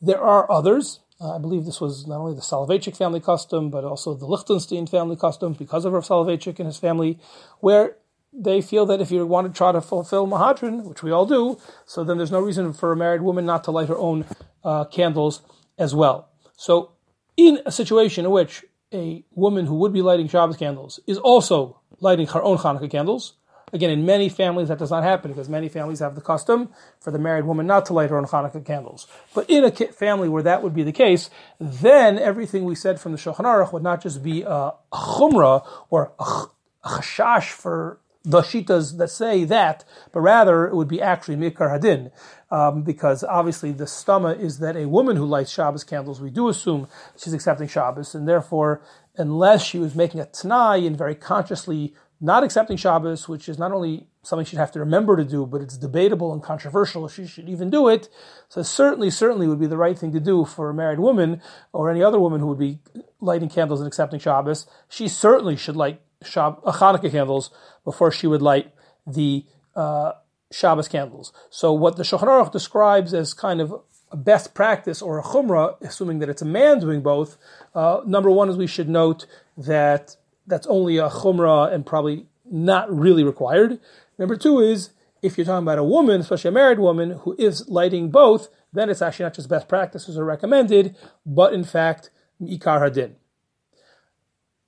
There 0.00 0.20
are 0.20 0.50
others, 0.50 1.00
uh, 1.20 1.36
I 1.36 1.38
believe 1.38 1.64
this 1.64 1.80
was 1.80 2.06
not 2.06 2.18
only 2.18 2.34
the 2.34 2.40
Soloveitchik 2.40 2.96
family 2.96 3.20
custom, 3.20 3.70
but 3.70 3.84
also 3.84 4.14
the 4.14 4.26
Lichtenstein 4.26 4.86
family 4.86 5.16
custom 5.16 5.52
because 5.52 5.84
of 5.84 5.92
Rav 5.92 6.04
Soloveitchik 6.04 6.58
and 6.58 6.66
his 6.66 6.78
family, 6.78 7.18
where 7.58 7.96
they 8.32 8.60
feel 8.60 8.86
that 8.86 9.00
if 9.00 9.10
you 9.10 9.26
want 9.26 9.46
to 9.46 9.56
try 9.56 9.72
to 9.72 9.80
fulfill 9.80 10.26
Mahadrin, 10.26 10.84
which 10.84 11.02
we 11.02 11.10
all 11.10 11.26
do, 11.26 11.58
so 11.84 12.04
then 12.04 12.16
there's 12.16 12.30
no 12.30 12.40
reason 12.40 12.72
for 12.72 12.92
a 12.92 12.96
married 12.96 13.22
woman 13.22 13.44
not 13.44 13.64
to 13.64 13.70
light 13.70 13.88
her 13.88 13.98
own 13.98 14.24
uh, 14.64 14.84
candles 14.84 15.42
as 15.78 15.94
well. 15.94 16.30
So, 16.56 16.92
in 17.36 17.58
a 17.66 17.72
situation 17.72 18.24
in 18.24 18.30
which 18.30 18.64
a 18.92 19.24
woman 19.32 19.66
who 19.66 19.76
would 19.76 19.92
be 19.92 20.02
lighting 20.02 20.28
Shabbos 20.28 20.56
candles 20.56 21.00
is 21.06 21.18
also 21.18 21.80
lighting 22.00 22.26
her 22.28 22.42
own 22.42 22.58
Hanukkah 22.58 22.90
candles, 22.90 23.34
again, 23.72 23.90
in 23.90 24.04
many 24.04 24.28
families 24.28 24.68
that 24.68 24.78
does 24.78 24.90
not 24.90 25.02
happen 25.02 25.30
because 25.30 25.48
many 25.48 25.68
families 25.68 26.00
have 26.00 26.14
the 26.14 26.20
custom 26.20 26.70
for 27.00 27.10
the 27.10 27.18
married 27.18 27.44
woman 27.44 27.66
not 27.66 27.86
to 27.86 27.92
light 27.92 28.10
her 28.10 28.18
own 28.18 28.24
Hanukkah 28.24 28.64
candles. 28.64 29.06
But 29.34 29.48
in 29.48 29.64
a 29.64 29.70
family 29.70 30.28
where 30.28 30.42
that 30.42 30.62
would 30.62 30.74
be 30.74 30.82
the 30.82 30.92
case, 30.92 31.30
then 31.58 32.18
everything 32.18 32.64
we 32.64 32.74
said 32.74 33.00
from 33.00 33.12
the 33.12 33.18
Shulchan 33.18 33.44
Aruch 33.44 33.72
would 33.72 33.82
not 33.82 34.02
just 34.02 34.22
be 34.22 34.42
a 34.42 34.72
chumrah 34.92 35.66
or 35.88 36.12
a 36.18 36.46
chashash 36.84 37.50
for 37.50 38.00
the 38.22 38.42
shitas 38.42 38.98
that 38.98 39.08
say 39.08 39.44
that, 39.44 39.84
but 40.12 40.20
rather 40.20 40.66
it 40.68 40.74
would 40.74 40.88
be 40.88 41.00
actually 41.00 41.36
mikar 41.36 41.70
hadin, 41.70 42.10
um, 42.50 42.82
because 42.82 43.24
obviously 43.24 43.72
the 43.72 43.84
stama 43.84 44.38
is 44.38 44.58
that 44.58 44.76
a 44.76 44.86
woman 44.86 45.16
who 45.16 45.24
lights 45.24 45.50
Shabbos 45.50 45.84
candles, 45.84 46.20
we 46.20 46.30
do 46.30 46.48
assume 46.48 46.86
she's 47.16 47.32
accepting 47.32 47.66
Shabbos, 47.66 48.14
and 48.14 48.28
therefore, 48.28 48.82
unless 49.16 49.64
she 49.64 49.78
was 49.78 49.94
making 49.94 50.20
a 50.20 50.26
tanai 50.26 50.86
and 50.86 50.98
very 50.98 51.14
consciously 51.14 51.94
not 52.20 52.44
accepting 52.44 52.76
Shabbos, 52.76 53.28
which 53.28 53.48
is 53.48 53.58
not 53.58 53.72
only 53.72 54.06
something 54.22 54.44
she'd 54.44 54.58
have 54.58 54.72
to 54.72 54.80
remember 54.80 55.16
to 55.16 55.24
do, 55.24 55.46
but 55.46 55.62
it's 55.62 55.78
debatable 55.78 56.32
and 56.32 56.42
controversial 56.42 57.06
if 57.06 57.14
she 57.14 57.26
should 57.26 57.48
even 57.48 57.70
do 57.70 57.88
it. 57.88 58.08
So 58.48 58.62
certainly, 58.62 59.10
certainly 59.10 59.48
would 59.48 59.60
be 59.60 59.66
the 59.66 59.78
right 59.78 59.98
thing 59.98 60.12
to 60.12 60.20
do 60.20 60.44
for 60.44 60.68
a 60.68 60.74
married 60.74 61.00
woman 61.00 61.40
or 61.72 61.90
any 61.90 62.02
other 62.02 62.20
woman 62.20 62.40
who 62.40 62.48
would 62.48 62.58
be 62.58 62.78
lighting 63.20 63.48
candles 63.48 63.80
and 63.80 63.86
accepting 63.86 64.20
Shabbos. 64.20 64.66
She 64.88 65.08
certainly 65.08 65.56
should 65.56 65.76
light 65.76 66.02
Shab- 66.22 66.60
uh, 66.64 66.72
Hanukkah 66.72 67.10
candles 67.10 67.50
before 67.84 68.10
she 68.10 68.26
would 68.26 68.42
light 68.42 68.72
the 69.06 69.46
uh, 69.74 70.12
Shabbos 70.52 70.88
candles. 70.88 71.32
So 71.48 71.72
what 71.72 71.96
the 71.96 72.02
Shulchan 72.02 72.24
Aruch 72.24 72.52
describes 72.52 73.14
as 73.14 73.32
kind 73.32 73.60
of 73.62 73.74
a 74.12 74.16
best 74.16 74.52
practice 74.52 75.00
or 75.00 75.18
a 75.18 75.22
chumrah, 75.22 75.80
assuming 75.80 76.18
that 76.18 76.28
it's 76.28 76.42
a 76.42 76.46
man 76.46 76.80
doing 76.80 77.00
both, 77.00 77.38
uh, 77.74 78.00
number 78.04 78.30
one 78.30 78.50
is 78.50 78.56
we 78.56 78.66
should 78.66 78.88
note 78.88 79.26
that 79.56 80.16
that's 80.50 80.66
only 80.66 80.98
a 80.98 81.08
chumrah 81.08 81.72
and 81.72 81.86
probably 81.86 82.26
not 82.44 82.94
really 82.94 83.24
required. 83.24 83.80
Number 84.18 84.36
two 84.36 84.60
is 84.60 84.90
if 85.22 85.36
you're 85.36 85.44
talking 85.44 85.64
about 85.64 85.78
a 85.78 85.84
woman, 85.84 86.20
especially 86.20 86.48
a 86.48 86.52
married 86.52 86.78
woman, 86.78 87.10
who 87.22 87.34
is 87.38 87.68
lighting 87.68 88.10
both, 88.10 88.48
then 88.72 88.90
it's 88.90 89.02
actually 89.02 89.24
not 89.24 89.34
just 89.34 89.48
best 89.48 89.68
practices 89.68 90.18
are 90.18 90.24
recommended, 90.24 90.96
but 91.26 91.52
in 91.52 91.64
fact, 91.64 92.10
ikar 92.42 92.80
hadin. 92.80 93.12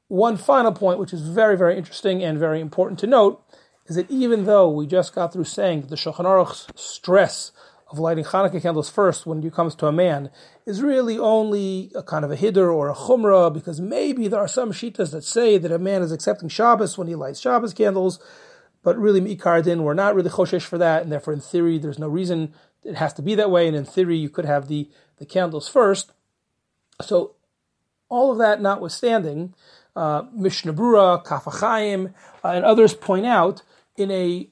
One 0.09 0.37
final 0.37 0.73
point, 0.73 0.99
which 0.99 1.12
is 1.12 1.23
very, 1.23 1.57
very 1.57 1.77
interesting 1.77 2.23
and 2.23 2.39
very 2.39 2.61
important 2.61 2.99
to 3.01 3.07
note, 3.07 3.43
is 3.87 3.97
that 3.97 4.11
even 4.11 4.45
though 4.45 4.69
we 4.69 4.87
just 4.87 5.15
got 5.15 5.33
through 5.33 5.45
saying 5.45 5.87
the 5.89 5.97
Shulchan 5.97 6.25
Aruch's 6.25 6.67
stress 6.75 7.53
of 7.93 7.99
lighting 7.99 8.25
Hanukkah 8.25 8.61
candles 8.61 8.91
first 8.91 9.27
when 9.27 9.43
it 9.43 9.53
comes 9.53 9.75
to 9.77 9.87
a 9.87 9.93
man 9.93 10.31
is 10.67 10.83
really 10.83 11.19
only 11.19 11.93
a 11.95 12.03
kind 12.03 12.25
of 12.25 12.31
a 12.31 12.37
hiddur 12.37 12.73
or 12.73 12.89
a 12.89 12.95
chumrah, 12.95 13.53
because 13.53 13.81
maybe 13.81 14.29
there 14.29 14.41
are 14.41 14.49
some 14.49 14.73
shitas 14.73 15.13
that 15.13 15.23
say 15.25 15.59
that 15.59 15.71
a 15.71 15.79
man 15.79 16.03
is 16.03 16.13
accepting 16.13 16.49
Shabbos 16.49 16.97
when 16.97 17.09
he 17.09 17.15
lights 17.15 17.41
Shabbos 17.41 17.75
candles, 17.75 18.19
but 18.83 18.99
really 18.99 19.21
Mikardin, 19.21 19.83
we're 19.83 19.95
not 19.95 20.15
really 20.15 20.31
choshesh 20.31 20.63
for 20.63 20.79
that, 20.79 21.03
and 21.03 21.13
therefore 21.13 21.35
in 21.35 21.41
theory 21.41 21.79
there's 21.79 21.99
no 21.99 22.09
reason 22.09 22.55
it 22.83 22.97
has 22.97 23.13
to 23.15 23.23
be 23.23 23.35
that 23.37 23.51
way, 23.51 23.69
and 23.69 23.77
in 23.77 23.85
theory 23.85 24.17
you 24.17 24.29
could 24.29 24.45
have 24.45 24.69
the, 24.69 24.91
the 25.19 25.27
candles 25.27 25.69
first. 25.69 26.13
So 27.01 27.37
all 28.09 28.33
of 28.33 28.39
that 28.39 28.61
notwithstanding, 28.61 29.55
uh, 29.95 30.25
Mishnah 30.35 30.73
Berurah, 30.73 31.25
Kaf 31.25 31.45
HaChaim 31.45 32.13
uh, 32.45 32.49
and 32.49 32.65
others 32.65 32.95
point 32.95 33.27
out 33.27 33.63
in 33.97 34.11
a 34.11 34.49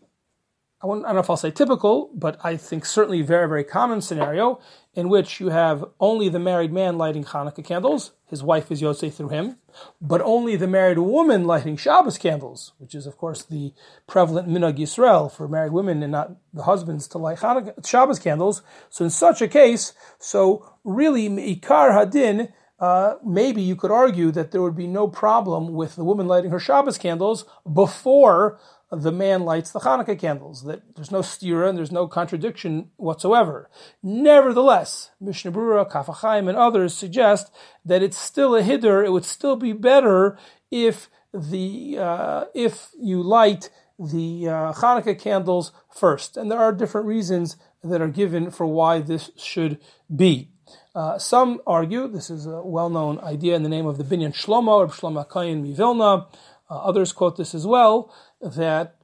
I 0.82 0.87
don't 0.87 1.02
know 1.02 1.18
if 1.18 1.28
I'll 1.28 1.37
say 1.37 1.50
typical, 1.50 2.10
but 2.14 2.38
I 2.42 2.56
think 2.56 2.87
certainly 2.87 3.20
very, 3.20 3.46
very 3.46 3.64
common 3.64 4.00
scenario 4.00 4.60
in 4.94 5.10
which 5.10 5.38
you 5.38 5.50
have 5.50 5.84
only 6.00 6.30
the 6.30 6.38
married 6.38 6.72
man 6.72 6.96
lighting 6.96 7.22
Hanukkah 7.22 7.64
candles, 7.64 8.12
his 8.26 8.42
wife 8.42 8.72
is 8.72 8.80
yotze 8.80 9.12
through 9.12 9.28
him, 9.28 9.58
but 10.00 10.22
only 10.22 10.56
the 10.56 10.66
married 10.66 10.99
woman 10.99 11.44
lighting 11.44 11.76
Shabbos 11.76 12.16
candles, 12.16 12.72
which 12.78 12.94
is 12.94 13.06
of 13.06 13.18
course 13.18 13.44
the 13.44 13.75
prevalent 14.06 14.49
minhag 14.49 14.78
Yisrael 14.78 15.30
for 15.30 15.46
married 15.46 15.72
women 15.72 16.02
and 16.02 16.12
not 16.12 16.37
the 16.54 16.62
husbands 16.62 17.06
to 17.08 17.18
light 17.18 17.38
Hanukkah, 17.38 17.87
Shabbos 17.87 18.18
candles. 18.18 18.62
So 18.88 19.04
in 19.04 19.10
such 19.10 19.42
a 19.42 19.49
case, 19.49 19.92
so 20.18 20.76
really 20.82 21.28
Ikar 21.28 21.92
Hadin 21.92 22.52
uh, 22.80 23.16
maybe 23.22 23.60
you 23.60 23.76
could 23.76 23.90
argue 23.90 24.30
that 24.30 24.52
there 24.52 24.62
would 24.62 24.76
be 24.76 24.87
no 24.87 25.06
problem 25.06 25.75
with 25.75 25.96
the 25.96 26.04
woman 26.04 26.26
lighting 26.26 26.50
her 26.50 26.58
Shabbos 26.58 26.96
candles 26.96 27.44
before 27.70 28.58
the 28.90 29.12
man 29.12 29.44
lights 29.44 29.70
the 29.70 29.80
Hanukkah 29.80 30.18
candles. 30.18 30.64
That 30.64 30.97
there's 30.97 31.11
no 31.11 31.20
stira 31.20 31.68
and 31.68 31.78
there's 31.78 31.92
no 31.92 32.09
contradiction 32.09 32.90
whatsoever. 32.97 33.70
Nevertheless, 34.02 35.11
Mishnah 35.20 35.52
Berurah, 35.52 35.90
Kaf 35.90 36.06
HaChaim, 36.06 36.49
and 36.49 36.59
others 36.59 36.94
suggest 36.94 37.52
that 37.85 38.02
it's 38.02 38.18
still 38.18 38.56
a 38.56 38.62
hiddur. 38.62 39.04
It 39.04 39.11
would 39.11 39.25
still 39.25 39.56
be 39.56 39.73
better 39.73 40.38
if 40.70 41.09
the 41.32 41.99
uh, 41.99 42.44
if 42.54 42.90
you 42.99 43.23
light 43.23 43.70
the 43.99 44.49
uh, 44.49 44.73
Hanukkah 44.73 45.18
candles 45.18 45.73
first, 45.94 46.37
and 46.37 46.50
there 46.50 46.59
are 46.59 46.73
different 46.73 47.06
reasons 47.06 47.56
that 47.85 48.00
are 48.00 48.09
given 48.09 48.50
for 48.50 48.66
why 48.66 49.00
this 49.00 49.30
should 49.37 49.78
be. 50.14 50.50
Uh, 50.94 51.18
some 51.18 51.61
argue, 51.66 52.09
this 52.09 52.30
is 52.30 52.47
a 52.47 52.62
well-known 52.62 53.18
idea 53.20 53.54
in 53.54 53.62
the 53.62 53.68
name 53.68 53.87
of 53.87 53.99
the 53.99 54.04
Binyan 54.04 54.35
Shlomo, 54.35 54.68
or 54.68 54.88
Shlomo 54.88 55.28
Kayin 55.28 55.62
Mivilna. 55.62 56.26
Uh, 56.70 56.75
others 56.75 57.12
quote 57.12 57.37
this 57.37 57.54
as 57.54 57.66
well, 57.66 58.14
that 58.40 58.97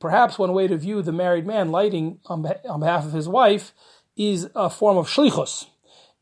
perhaps 0.00 0.38
one 0.38 0.52
way 0.52 0.68
to 0.68 0.76
view 0.76 1.02
the 1.02 1.12
married 1.12 1.46
man 1.46 1.70
lighting 1.70 2.18
on, 2.26 2.42
behalf 2.42 3.04
of 3.04 3.12
his 3.12 3.28
wife 3.28 3.72
is 4.16 4.48
a 4.54 4.70
form 4.70 4.96
of 4.96 5.08
shlichus. 5.08 5.66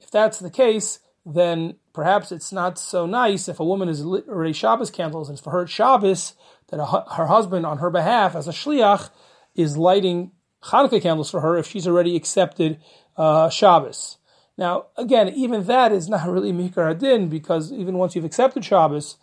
If 0.00 0.10
that's 0.10 0.38
the 0.38 0.50
case, 0.50 0.98
then 1.26 1.76
perhaps 1.92 2.32
it's 2.32 2.52
not 2.52 2.78
so 2.78 3.06
nice 3.06 3.48
if 3.48 3.60
a 3.60 3.64
woman 3.64 3.88
is 3.88 4.04
lit 4.04 4.28
already 4.28 4.52
Shabbos 4.52 4.90
candles 4.90 5.28
and 5.28 5.38
for 5.38 5.50
her 5.50 5.66
Shabbos 5.66 6.34
that 6.68 6.80
a, 6.80 7.14
her 7.14 7.26
husband 7.26 7.64
on 7.64 7.78
her 7.78 7.90
behalf 7.90 8.34
as 8.34 8.48
a 8.48 8.52
shliach 8.52 9.10
is 9.54 9.76
lighting 9.76 10.32
Hanukkah 10.64 11.00
candles 11.00 11.30
for 11.30 11.40
her 11.40 11.56
if 11.56 11.66
she's 11.66 11.86
already 11.86 12.16
accepted 12.16 12.78
uh, 13.16 13.48
Shabbos. 13.48 14.18
Now, 14.56 14.86
again, 14.96 15.28
even 15.30 15.64
that 15.64 15.92
is 15.92 16.08
not 16.08 16.28
really 16.28 16.52
Mikar 16.52 16.90
Adin 16.90 17.28
because 17.28 17.72
even 17.72 17.98
once 17.98 18.14
you've 18.14 18.24
accepted 18.24 18.64
Shabbos, 18.64 19.16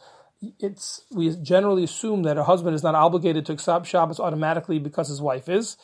it's 0.59 1.01
we 1.11 1.35
generally 1.35 1.83
assume 1.83 2.23
that 2.23 2.37
a 2.37 2.43
husband 2.43 2.75
is 2.75 2.83
not 2.83 2.95
obligated 2.95 3.45
to 3.45 3.53
accept 3.53 3.85
Shabbos 3.85 4.19
automatically 4.19 4.79
because 4.79 5.07
his 5.07 5.21
wife 5.21 5.47
is 5.49 5.77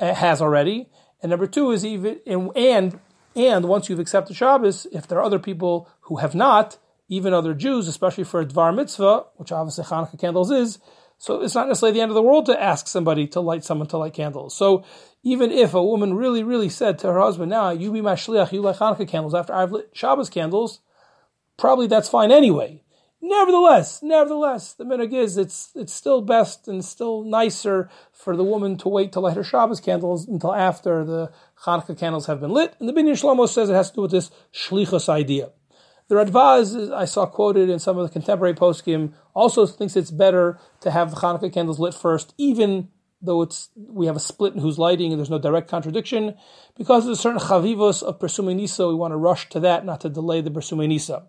uh, 0.00 0.14
has 0.14 0.42
already. 0.42 0.88
And 1.22 1.30
number 1.30 1.46
two 1.46 1.70
is 1.70 1.84
even 1.84 2.20
and 2.26 3.00
and 3.34 3.64
once 3.64 3.88
you've 3.88 4.00
accepted 4.00 4.36
Shabbos, 4.36 4.86
if 4.92 5.06
there 5.06 5.18
are 5.18 5.24
other 5.24 5.38
people 5.38 5.88
who 6.02 6.16
have 6.16 6.34
not, 6.34 6.78
even 7.08 7.32
other 7.32 7.54
Jews, 7.54 7.88
especially 7.88 8.24
for 8.24 8.40
a 8.40 8.46
Dvar 8.46 8.74
Mitzvah, 8.74 9.24
which 9.36 9.52
obviously 9.52 9.84
Hanukkah 9.84 10.20
candles 10.20 10.50
is, 10.50 10.78
so 11.18 11.40
it's 11.40 11.54
not 11.54 11.68
necessarily 11.68 11.94
the 11.94 12.02
end 12.02 12.10
of 12.10 12.16
the 12.16 12.22
world 12.22 12.46
to 12.46 12.60
ask 12.60 12.88
somebody 12.88 13.28
to 13.28 13.40
light 13.40 13.64
someone 13.64 13.86
to 13.88 13.96
light 13.96 14.12
candles. 14.12 14.56
So 14.56 14.84
even 15.22 15.52
if 15.52 15.72
a 15.72 15.82
woman 15.82 16.14
really, 16.14 16.42
really 16.42 16.68
said 16.68 16.98
to 16.98 17.12
her 17.12 17.20
husband, 17.20 17.48
now 17.48 17.70
you 17.70 17.92
be 17.92 18.00
my 18.00 18.14
shliach, 18.14 18.50
you 18.50 18.60
light 18.60 18.76
Hanukkah 18.76 19.06
candles 19.06 19.34
after 19.34 19.54
I've 19.54 19.70
lit 19.70 19.90
Shabbos 19.92 20.28
candles, 20.28 20.80
probably 21.56 21.86
that's 21.86 22.08
fine 22.08 22.32
anyway. 22.32 22.82
Nevertheless, 23.24 24.02
nevertheless, 24.02 24.72
the 24.72 24.84
minhag 24.84 25.12
is 25.12 25.38
it's 25.38 25.70
it's 25.76 25.92
still 25.92 26.22
best 26.22 26.66
and 26.66 26.84
still 26.84 27.22
nicer 27.22 27.88
for 28.12 28.36
the 28.36 28.42
woman 28.42 28.76
to 28.78 28.88
wait 28.88 29.12
to 29.12 29.20
light 29.20 29.36
her 29.36 29.44
Shabbos 29.44 29.80
candles 29.80 30.26
until 30.26 30.52
after 30.52 31.04
the 31.04 31.30
Hanukkah 31.64 31.96
candles 31.96 32.26
have 32.26 32.40
been 32.40 32.50
lit. 32.50 32.74
And 32.80 32.88
the 32.88 32.92
Binyan 32.92 33.12
Shlomo 33.12 33.48
says 33.48 33.70
it 33.70 33.74
has 33.74 33.90
to 33.90 33.94
do 33.94 34.02
with 34.02 34.10
this 34.10 34.32
shlichus 34.52 35.08
idea. 35.08 35.50
The 36.08 36.16
Radvaz, 36.16 36.92
I 36.92 37.04
saw 37.04 37.26
quoted 37.26 37.70
in 37.70 37.78
some 37.78 37.96
of 37.96 38.04
the 38.04 38.12
contemporary 38.12 38.54
poskim, 38.54 39.12
also 39.34 39.66
thinks 39.66 39.94
it's 39.94 40.10
better 40.10 40.58
to 40.80 40.90
have 40.90 41.12
the 41.12 41.16
Hanukkah 41.18 41.52
candles 41.52 41.78
lit 41.78 41.94
first, 41.94 42.34
even 42.38 42.88
though 43.22 43.42
it's 43.42 43.70
we 43.76 44.06
have 44.06 44.16
a 44.16 44.20
split 44.20 44.54
in 44.54 44.60
who's 44.60 44.80
lighting 44.80 45.12
and 45.12 45.20
there's 45.20 45.30
no 45.30 45.38
direct 45.38 45.70
contradiction, 45.70 46.34
because 46.76 47.04
there's 47.04 47.20
a 47.20 47.22
certain 47.22 47.38
chavivos 47.38 48.02
of 48.02 48.18
Persumei 48.18 48.56
Nisa, 48.56 48.88
we 48.88 48.96
want 48.96 49.12
to 49.12 49.16
rush 49.16 49.48
to 49.50 49.60
that, 49.60 49.84
not 49.84 50.00
to 50.00 50.08
delay 50.08 50.40
the 50.40 50.50
Persumei 50.50 50.88
Nisa. 50.88 51.22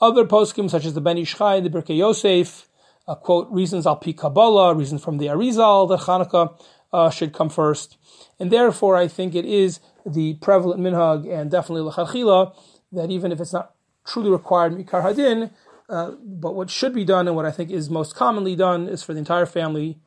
Other 0.00 0.24
poskim, 0.24 0.70
such 0.70 0.84
as 0.84 0.94
the 0.94 1.00
Ben 1.00 1.18
Ish 1.18 1.36
Chai 1.36 1.56
and 1.56 1.66
the 1.66 1.70
Birkei 1.70 1.96
Yosef, 1.96 2.68
uh, 3.08 3.16
quote 3.16 3.50
reasons 3.50 3.86
al 3.86 3.96
pi 3.96 4.12
Kabbalah, 4.12 4.74
reasons 4.74 5.02
from 5.02 5.18
the 5.18 5.26
Arizal 5.26 5.88
that 5.88 6.00
Hanukkah 6.00 6.60
uh, 6.92 7.10
should 7.10 7.32
come 7.32 7.48
first, 7.48 7.96
and 8.38 8.50
therefore 8.50 8.96
I 8.96 9.08
think 9.08 9.34
it 9.34 9.44
is 9.44 9.80
the 10.06 10.34
prevalent 10.34 10.80
minhag 10.80 11.28
and 11.28 11.50
definitely 11.50 11.90
lechachila 11.90 12.54
that 12.92 13.10
even 13.10 13.32
if 13.32 13.40
it's 13.40 13.52
not 13.52 13.74
truly 14.06 14.30
required 14.30 14.72
mikar 14.72 15.02
hadin, 15.02 15.50
uh, 15.88 16.12
but 16.22 16.54
what 16.54 16.70
should 16.70 16.94
be 16.94 17.04
done 17.04 17.26
and 17.26 17.36
what 17.36 17.44
I 17.44 17.50
think 17.50 17.70
is 17.70 17.90
most 17.90 18.14
commonly 18.14 18.54
done 18.54 18.88
is 18.88 19.02
for 19.02 19.12
the 19.12 19.18
entire 19.18 19.46
family 19.46 19.98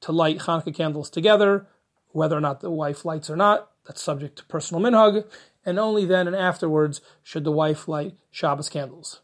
to 0.00 0.12
light 0.12 0.38
Hanukkah 0.38 0.74
candles 0.74 1.10
together, 1.10 1.66
whether 2.12 2.36
or 2.36 2.40
not 2.40 2.60
the 2.60 2.70
wife 2.70 3.04
lights 3.04 3.28
or 3.28 3.36
not. 3.36 3.70
That's 3.86 4.00
subject 4.00 4.38
to 4.38 4.44
personal 4.46 4.82
minhag, 4.82 5.24
and 5.66 5.78
only 5.78 6.06
then 6.06 6.26
and 6.26 6.34
afterwards 6.34 7.00
should 7.22 7.44
the 7.44 7.52
wife 7.52 7.88
light 7.88 8.14
Shabbos 8.30 8.70
candles. 8.70 9.20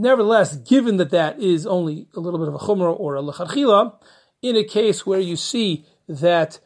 Nevertheless, 0.00 0.54
given 0.54 0.96
that 0.98 1.10
that 1.10 1.40
is 1.40 1.66
only 1.66 2.06
a 2.14 2.20
little 2.20 2.38
bit 2.38 2.46
of 2.46 2.54
a 2.54 2.58
chumrah 2.58 2.98
or 2.98 3.16
a 3.16 3.20
lecharchila, 3.20 3.94
in 4.40 4.54
a 4.54 4.62
case 4.62 5.04
where 5.04 5.18
you 5.18 5.34
see 5.34 5.84
that 6.08 6.60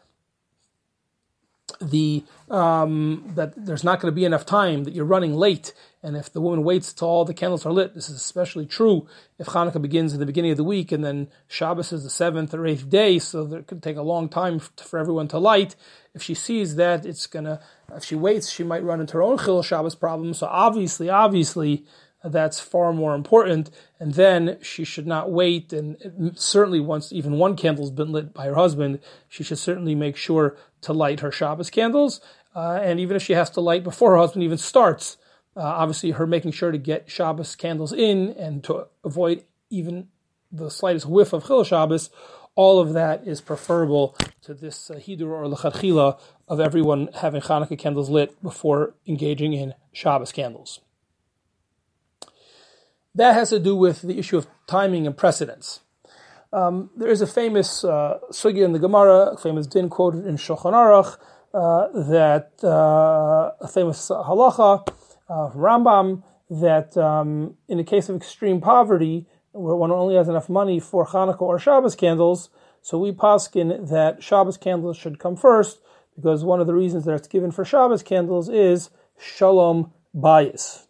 the 1.80 2.24
um, 2.50 3.32
that 3.34 3.54
there's 3.56 3.84
not 3.84 4.00
going 4.00 4.12
to 4.12 4.14
be 4.14 4.26
enough 4.26 4.44
time 4.44 4.84
that 4.84 4.92
you're 4.92 5.06
running 5.06 5.32
late, 5.32 5.72
and 6.02 6.14
if 6.14 6.30
the 6.30 6.42
woman 6.42 6.62
waits 6.62 6.92
till 6.92 7.08
all 7.08 7.24
the 7.24 7.32
candles 7.32 7.64
are 7.64 7.72
lit, 7.72 7.94
this 7.94 8.10
is 8.10 8.16
especially 8.16 8.66
true 8.66 9.08
if 9.38 9.46
Hanukkah 9.46 9.80
begins 9.80 10.12
in 10.12 10.20
the 10.20 10.26
beginning 10.26 10.50
of 10.50 10.58
the 10.58 10.64
week 10.64 10.92
and 10.92 11.02
then 11.02 11.28
Shabbos 11.48 11.90
is 11.90 12.04
the 12.04 12.10
seventh 12.10 12.52
or 12.52 12.66
eighth 12.66 12.90
day, 12.90 13.18
so 13.18 13.50
it 13.54 13.66
could 13.66 13.82
take 13.82 13.96
a 13.96 14.02
long 14.02 14.28
time 14.28 14.58
for 14.58 14.98
everyone 14.98 15.28
to 15.28 15.38
light. 15.38 15.74
If 16.14 16.22
she 16.22 16.34
sees 16.34 16.76
that 16.76 17.06
it's 17.06 17.26
gonna, 17.26 17.60
if 17.96 18.04
she 18.04 18.14
waits, 18.14 18.50
she 18.50 18.62
might 18.62 18.84
run 18.84 19.00
into 19.00 19.14
her 19.14 19.22
own 19.22 19.38
Chil 19.38 19.62
Shabbos 19.62 19.94
problem. 19.94 20.34
So 20.34 20.46
obviously, 20.48 21.08
obviously, 21.08 21.86
that's 22.24 22.60
far 22.60 22.92
more 22.92 23.14
important. 23.14 23.70
And 23.98 24.14
then 24.14 24.58
she 24.62 24.84
should 24.84 25.06
not 25.06 25.30
wait. 25.30 25.72
And 25.72 26.32
certainly, 26.34 26.80
once 26.80 27.12
even 27.12 27.38
one 27.38 27.56
candle's 27.56 27.90
been 27.90 28.12
lit 28.12 28.32
by 28.32 28.46
her 28.46 28.54
husband, 28.54 29.00
she 29.28 29.42
should 29.42 29.58
certainly 29.58 29.94
make 29.94 30.16
sure 30.16 30.56
to 30.82 30.92
light 30.92 31.20
her 31.20 31.32
Shabbos 31.32 31.70
candles. 31.70 32.20
Uh, 32.54 32.78
and 32.82 33.00
even 33.00 33.16
if 33.16 33.22
she 33.22 33.32
has 33.32 33.50
to 33.50 33.60
light 33.60 33.82
before 33.82 34.12
her 34.12 34.18
husband 34.18 34.44
even 34.44 34.58
starts, 34.58 35.16
uh, 35.56 35.60
obviously 35.60 36.12
her 36.12 36.26
making 36.26 36.52
sure 36.52 36.70
to 36.70 36.78
get 36.78 37.10
Shabbos 37.10 37.56
candles 37.56 37.92
in 37.92 38.30
and 38.30 38.62
to 38.64 38.86
avoid 39.04 39.44
even 39.70 40.08
the 40.50 40.70
slightest 40.70 41.06
whiff 41.06 41.32
of 41.32 41.46
Chil 41.46 41.64
Shabbos, 41.64 42.10
all 42.54 42.78
of 42.78 42.92
that 42.92 43.26
is 43.26 43.40
preferable 43.40 44.14
to 44.42 44.52
this 44.52 44.90
uh, 44.90 44.94
hidur 44.94 45.30
or 45.30 45.46
lechatchila 45.46 46.20
of 46.48 46.60
everyone 46.60 47.08
having 47.14 47.40
Hanukkah 47.40 47.78
candles 47.78 48.10
lit 48.10 48.40
before 48.42 48.94
engaging 49.06 49.54
in 49.54 49.72
Shabbos 49.92 50.32
candles. 50.32 50.81
That 53.14 53.34
has 53.34 53.50
to 53.50 53.58
do 53.58 53.76
with 53.76 54.02
the 54.02 54.18
issue 54.18 54.38
of 54.38 54.46
timing 54.66 55.06
and 55.06 55.16
precedence. 55.16 55.80
Um, 56.52 56.90
there 56.96 57.10
is 57.10 57.20
a 57.20 57.26
famous 57.26 57.84
uh, 57.84 58.18
sugya 58.30 58.64
in 58.64 58.72
the 58.72 58.78
Gemara, 58.78 59.32
a 59.32 59.36
famous 59.36 59.66
din 59.66 59.88
quoted 59.88 60.26
in 60.26 60.36
Shulchan 60.36 60.72
Aruch, 60.72 61.16
uh, 61.54 61.88
that 62.08 62.52
uh, 62.64 63.52
a 63.60 63.68
famous 63.68 64.08
halacha 64.08 64.86
uh, 65.28 65.50
Rambam 65.50 66.22
that 66.48 66.96
um, 66.96 67.56
in 67.68 67.78
the 67.78 67.84
case 67.84 68.08
of 68.08 68.16
extreme 68.16 68.60
poverty, 68.60 69.26
where 69.52 69.76
one 69.76 69.90
only 69.90 70.14
has 70.14 70.28
enough 70.28 70.48
money 70.48 70.80
for 70.80 71.06
Hanukkah 71.06 71.42
or 71.42 71.58
Shabbos 71.58 71.94
candles, 71.94 72.50
so 72.82 72.98
we 72.98 73.12
paskin 73.12 73.88
that 73.90 74.22
Shabbos 74.22 74.56
candles 74.56 74.96
should 74.96 75.18
come 75.18 75.36
first 75.36 75.80
because 76.16 76.44
one 76.44 76.60
of 76.60 76.66
the 76.66 76.74
reasons 76.74 77.04
that 77.04 77.14
it's 77.14 77.28
given 77.28 77.50
for 77.50 77.64
Shabbos 77.64 78.02
candles 78.02 78.48
is 78.48 78.90
shalom 79.18 79.92
bayis. 80.14 80.86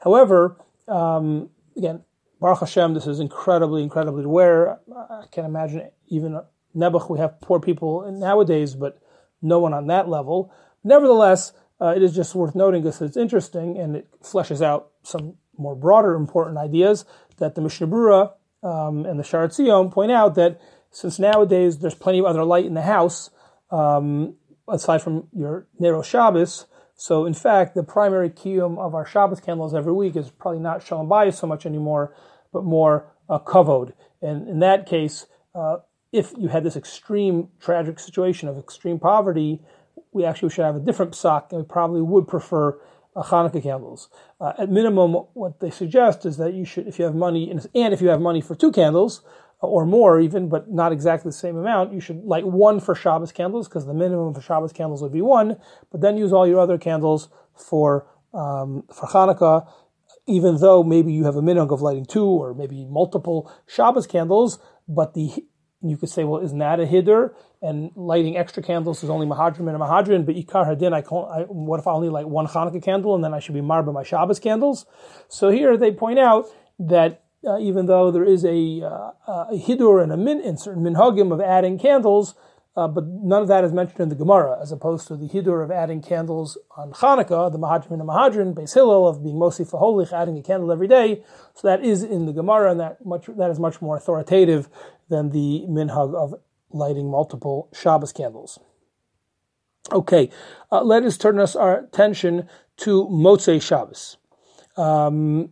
However, 0.00 0.56
um, 0.90 1.50
again, 1.76 2.02
Baruch 2.40 2.60
Hashem, 2.60 2.94
this 2.94 3.06
is 3.06 3.20
incredibly, 3.20 3.82
incredibly 3.82 4.24
rare. 4.26 4.80
I 4.94 5.24
can't 5.30 5.46
imagine 5.46 5.90
even 6.08 6.40
Nebuch. 6.74 7.10
We 7.10 7.18
have 7.18 7.40
poor 7.40 7.60
people 7.60 8.10
nowadays, 8.10 8.74
but 8.74 8.98
no 9.42 9.58
one 9.58 9.74
on 9.74 9.86
that 9.88 10.08
level. 10.08 10.52
Nevertheless, 10.82 11.52
uh, 11.80 11.94
it 11.96 12.02
is 12.02 12.14
just 12.14 12.34
worth 12.34 12.54
noting 12.54 12.82
because 12.82 13.00
it's 13.02 13.16
interesting 13.16 13.78
and 13.78 13.96
it 13.96 14.08
fleshes 14.22 14.62
out 14.62 14.90
some 15.02 15.34
more 15.56 15.76
broader 15.76 16.14
important 16.14 16.58
ideas 16.58 17.04
that 17.38 17.54
the 17.54 17.60
Mishnah 17.60 17.86
Berurah 17.86 18.32
um, 18.62 19.04
and 19.04 19.18
the 19.18 19.24
Shaar 19.24 19.48
HaTziyun 19.48 19.92
point 19.92 20.10
out 20.10 20.34
that 20.34 20.60
since 20.90 21.18
nowadays 21.18 21.78
there's 21.78 21.94
plenty 21.94 22.18
of 22.18 22.24
other 22.24 22.44
light 22.44 22.64
in 22.64 22.74
the 22.74 22.82
house, 22.82 23.30
um, 23.70 24.36
aside 24.68 25.02
from 25.02 25.28
your 25.32 25.66
narrow 25.78 26.02
Shabbos, 26.02 26.66
so 27.00 27.24
in 27.24 27.32
fact, 27.32 27.74
the 27.74 27.82
primary 27.82 28.28
kiyum 28.28 28.78
of 28.78 28.94
our 28.94 29.06
Shabbos 29.06 29.40
candles 29.40 29.74
every 29.74 29.94
week 29.94 30.16
is 30.16 30.30
probably 30.30 30.60
not 30.60 30.82
Shalom 30.82 31.08
Bayis 31.08 31.32
so 31.32 31.46
much 31.46 31.64
anymore, 31.64 32.14
but 32.52 32.62
more 32.62 33.10
uh, 33.26 33.38
kavod. 33.38 33.94
And 34.20 34.46
in 34.46 34.58
that 34.58 34.84
case, 34.84 35.24
uh, 35.54 35.78
if 36.12 36.34
you 36.36 36.48
had 36.48 36.62
this 36.62 36.76
extreme 36.76 37.48
tragic 37.58 37.98
situation 37.98 38.50
of 38.50 38.58
extreme 38.58 38.98
poverty, 38.98 39.62
we 40.12 40.26
actually 40.26 40.50
should 40.50 40.66
have 40.66 40.76
a 40.76 40.80
different 40.80 41.12
psak, 41.12 41.50
and 41.52 41.62
we 41.62 41.64
probably 41.64 42.02
would 42.02 42.28
prefer 42.28 42.78
uh, 43.16 43.22
Hanukkah 43.22 43.62
candles. 43.62 44.10
Uh, 44.38 44.52
at 44.58 44.68
minimum, 44.68 45.12
what 45.32 45.58
they 45.60 45.70
suggest 45.70 46.26
is 46.26 46.36
that 46.36 46.52
you 46.52 46.66
should, 46.66 46.86
if 46.86 46.98
you 46.98 47.06
have 47.06 47.14
money, 47.14 47.50
and 47.50 47.94
if 47.94 48.02
you 48.02 48.08
have 48.08 48.20
money 48.20 48.42
for 48.42 48.54
two 48.54 48.72
candles, 48.72 49.22
or 49.60 49.84
more 49.84 50.18
even, 50.20 50.48
but 50.48 50.70
not 50.70 50.92
exactly 50.92 51.28
the 51.28 51.36
same 51.36 51.56
amount, 51.56 51.92
you 51.92 52.00
should 52.00 52.24
light 52.24 52.46
one 52.46 52.80
for 52.80 52.94
Shabbos 52.94 53.32
candles, 53.32 53.68
because 53.68 53.86
the 53.86 53.94
minimum 53.94 54.32
for 54.34 54.40
Shabbos 54.40 54.72
candles 54.72 55.02
would 55.02 55.12
be 55.12 55.20
one, 55.22 55.56
but 55.90 56.00
then 56.00 56.16
use 56.16 56.32
all 56.32 56.46
your 56.46 56.60
other 56.60 56.78
candles 56.78 57.28
for, 57.54 58.06
um, 58.32 58.84
for 58.92 59.06
Hanukkah, 59.08 59.70
even 60.26 60.56
though 60.58 60.82
maybe 60.82 61.12
you 61.12 61.24
have 61.24 61.36
a 61.36 61.42
minimum 61.42 61.70
of 61.70 61.82
lighting 61.82 62.06
two 62.06 62.24
or 62.24 62.54
maybe 62.54 62.86
multiple 62.86 63.52
Shabbos 63.66 64.06
candles, 64.06 64.58
but 64.88 65.14
the 65.14 65.44
you 65.82 65.96
could 65.96 66.10
say, 66.10 66.24
well, 66.24 66.42
isn't 66.42 66.58
that 66.58 66.78
a 66.78 66.86
hider? 66.86 67.34
And 67.62 67.90
lighting 67.96 68.36
extra 68.36 68.62
candles 68.62 69.02
is 69.02 69.08
only 69.08 69.26
mahadrim 69.26 69.60
and 69.60 69.70
a 69.70 69.78
mahadrim, 69.78 70.26
but 70.26 70.34
ikar 70.34 70.66
hadin, 70.66 70.92
I, 70.92 70.98
I 70.98 71.44
what 71.44 71.80
if 71.80 71.86
I 71.86 71.92
only 71.92 72.10
light 72.10 72.28
one 72.28 72.46
Hanukkah 72.46 72.82
candle 72.82 73.14
and 73.14 73.24
then 73.24 73.32
I 73.32 73.38
should 73.38 73.54
be 73.54 73.62
marba 73.62 73.92
my 73.92 74.02
Shabbos 74.02 74.38
candles? 74.38 74.84
So 75.28 75.48
here 75.48 75.76
they 75.76 75.90
point 75.90 76.18
out 76.18 76.48
that 76.78 77.24
uh, 77.46 77.58
even 77.58 77.86
though 77.86 78.10
there 78.10 78.24
is 78.24 78.44
a, 78.44 78.82
uh, 78.82 79.12
a 79.26 79.58
hidur 79.58 80.02
and 80.02 80.12
a 80.12 80.16
min 80.16 80.40
in 80.40 80.56
certain 80.56 80.82
minhagim 80.82 81.32
of 81.32 81.40
adding 81.40 81.78
candles, 81.78 82.34
uh, 82.76 82.86
but 82.86 83.04
none 83.06 83.42
of 83.42 83.48
that 83.48 83.64
is 83.64 83.72
mentioned 83.72 84.00
in 84.00 84.08
the 84.08 84.14
Gemara, 84.14 84.58
as 84.60 84.70
opposed 84.70 85.08
to 85.08 85.16
the 85.16 85.28
hidur 85.28 85.64
of 85.64 85.70
adding 85.70 86.00
candles 86.00 86.56
on 86.76 86.92
Hanukkah, 86.92 87.50
the 87.50 87.58
mahadrim 87.58 87.90
and 87.90 88.00
the 88.00 88.04
mahadrin, 88.04 88.54
Beis 88.54 88.74
Hillel 88.74 89.08
of 89.08 89.24
being 89.24 89.36
mosif 89.36 89.70
v'holech, 89.70 90.12
adding 90.12 90.38
a 90.38 90.42
candle 90.42 90.70
every 90.70 90.86
day. 90.86 91.22
So 91.54 91.66
that 91.66 91.84
is 91.84 92.02
in 92.02 92.26
the 92.26 92.32
Gemara, 92.32 92.70
and 92.70 92.80
that 92.80 93.04
much 93.04 93.26
that 93.26 93.50
is 93.50 93.58
much 93.58 93.82
more 93.82 93.96
authoritative 93.96 94.68
than 95.08 95.30
the 95.30 95.64
minhag 95.68 96.14
of 96.14 96.34
lighting 96.70 97.10
multiple 97.10 97.68
Shabbos 97.74 98.12
candles. 98.12 98.60
Okay, 99.90 100.30
uh, 100.70 100.82
let 100.82 101.02
us 101.02 101.18
turn 101.18 101.40
us 101.40 101.56
our 101.56 101.80
attention 101.80 102.48
to 102.78 103.06
Motzei 103.08 103.60
Shabbos. 103.60 104.16
Um, 104.76 105.50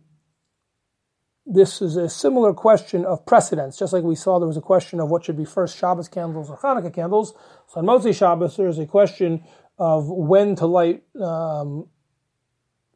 this 1.51 1.81
is 1.81 1.97
a 1.97 2.07
similar 2.07 2.53
question 2.53 3.05
of 3.05 3.25
precedence, 3.25 3.77
just 3.77 3.91
like 3.91 4.03
we 4.03 4.15
saw 4.15 4.37
there 4.37 4.47
was 4.47 4.57
a 4.57 4.61
question 4.61 4.99
of 4.99 5.09
what 5.09 5.25
should 5.25 5.37
be 5.37 5.45
first, 5.45 5.77
Shabbos 5.77 6.07
candles 6.07 6.49
or 6.49 6.57
Hanukkah 6.57 6.93
candles. 6.93 7.33
So 7.67 7.79
on 7.79 7.85
Motzei 7.85 8.15
Shabbos, 8.15 8.55
there 8.55 8.67
is 8.67 8.77
a 8.77 8.85
question 8.85 9.43
of 9.79 10.07
when 10.07 10.55
to 10.57 10.67
light 10.67 11.03
um, 11.19 11.87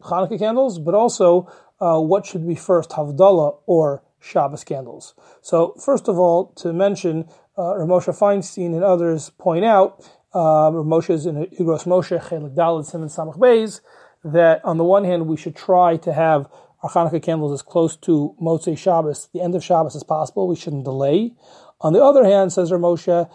Hanukkah 0.02 0.38
candles, 0.38 0.78
but 0.78 0.94
also 0.94 1.52
uh, 1.80 2.00
what 2.00 2.28
should 2.28 2.48
be 2.48 2.56
first, 2.56 2.92
Havdalah 2.92 3.58
or 3.66 4.04
Shabbos 4.20 4.64
candles. 4.64 5.16
So, 5.42 5.76
first 5.84 6.08
of 6.08 6.18
all, 6.18 6.54
to 6.58 6.72
mention, 6.72 7.28
uh, 7.58 7.74
Ramosha 7.74 8.18
Feinstein 8.18 8.74
and 8.74 8.84
others 8.84 9.32
point 9.32 9.66
out, 9.66 10.08
uh, 10.34 10.72
in 10.74 10.80
Igros 10.80 11.86
Moshe, 11.86 12.20
Chelik 12.20 12.56
Dalit, 12.56 12.86
Simon 12.86 13.10
Samach 13.10 13.38
Beis, 13.38 13.82
that 14.24 14.64
on 14.64 14.78
the 14.78 14.84
one 14.84 15.04
hand, 15.04 15.28
we 15.28 15.38
should 15.38 15.56
try 15.56 15.98
to 15.98 16.14
have 16.14 16.48
our 16.84 16.90
Hanukkah 16.90 17.24
candles 17.24 17.54
as 17.54 17.62
close 17.62 17.96
to 17.98 18.36
Motzei 18.42 18.78
Shabbos, 18.78 19.30
the 19.34 19.42
end 19.42 19.56
of 19.56 19.64
Shabbos, 19.64 19.96
as 19.96 20.04
possible. 20.04 20.48
We 20.48 20.56
shouldn't 20.56 20.84
delay. 20.84 21.34
On 21.82 21.94
the 21.94 22.04
other 22.04 22.26
hand, 22.26 22.52
says 22.52 22.72
Ramosha, 22.72 23.30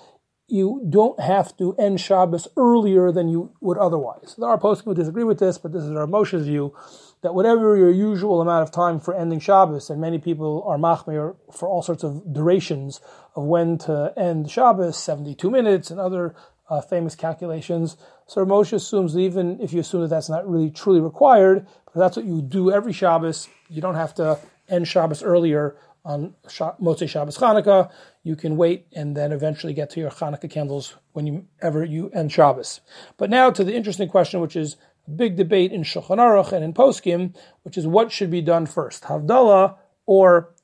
you 0.48 0.86
don't 0.88 1.18
have 1.20 1.56
to 1.58 1.74
end 1.76 2.00
Shabbos 2.00 2.48
earlier 2.56 3.10
than 3.12 3.28
you 3.28 3.52
would 3.60 3.78
otherwise. 3.78 4.34
There 4.38 4.48
are 4.48 4.58
posts 4.58 4.84
who 4.84 4.94
disagree 4.94 5.24
with 5.24 5.38
this, 5.38 5.58
but 5.58 5.72
this 5.72 5.82
is 5.82 5.90
Ramosha's 5.90 6.46
view 6.46 6.74
that 7.22 7.34
whatever 7.34 7.76
your 7.76 7.90
usual 7.90 8.40
amount 8.40 8.62
of 8.62 8.70
time 8.70 9.00
for 9.00 9.14
ending 9.14 9.40
Shabbos, 9.40 9.90
and 9.90 10.00
many 10.00 10.18
people 10.18 10.62
are 10.66 10.78
machmir 10.78 11.36
for 11.52 11.68
all 11.68 11.82
sorts 11.82 12.04
of 12.04 12.32
durations 12.32 13.00
of 13.34 13.44
when 13.44 13.76
to 13.78 14.12
end 14.16 14.50
Shabbos, 14.50 14.96
72 14.96 15.50
minutes 15.50 15.90
and 15.90 15.98
other 15.98 16.34
uh, 16.70 16.80
famous 16.80 17.14
calculations. 17.14 17.96
So 18.28 18.44
Moshe 18.44 18.74
assumes 18.74 19.14
that 19.14 19.20
even 19.20 19.58
if 19.58 19.72
you 19.72 19.80
assume 19.80 20.02
that 20.02 20.08
that's 20.08 20.28
not 20.28 20.48
really 20.48 20.70
truly 20.70 21.00
required, 21.00 21.66
because 21.86 21.98
that's 21.98 22.16
what 22.16 22.26
you 22.26 22.42
do 22.42 22.70
every 22.70 22.92
Shabbos, 22.92 23.48
you 23.70 23.80
don't 23.80 23.94
have 23.94 24.14
to 24.16 24.38
end 24.68 24.86
Shabbos 24.86 25.22
earlier 25.22 25.76
on 26.04 26.34
Motzei 26.46 27.08
Shabbos 27.08 27.38
Chanukah. 27.38 27.90
You 28.22 28.36
can 28.36 28.58
wait 28.58 28.86
and 28.94 29.16
then 29.16 29.32
eventually 29.32 29.72
get 29.72 29.88
to 29.90 30.00
your 30.00 30.10
Chanukah 30.10 30.50
candles 30.50 30.94
whenever 31.14 31.82
you 31.86 32.10
end 32.10 32.30
Shabbos. 32.30 32.80
But 33.16 33.30
now 33.30 33.50
to 33.50 33.64
the 33.64 33.74
interesting 33.74 34.10
question, 34.10 34.40
which 34.40 34.56
is 34.56 34.76
a 35.06 35.10
big 35.10 35.36
debate 35.36 35.72
in 35.72 35.82
Shulchan 35.82 36.18
Aruch 36.18 36.52
and 36.52 36.62
in 36.62 36.74
Poskim, 36.74 37.34
which 37.62 37.78
is 37.78 37.86
what 37.86 38.12
should 38.12 38.30
be 38.30 38.42
done 38.42 38.66
first, 38.66 39.04
Havdalah 39.04 39.76
or 40.04 40.54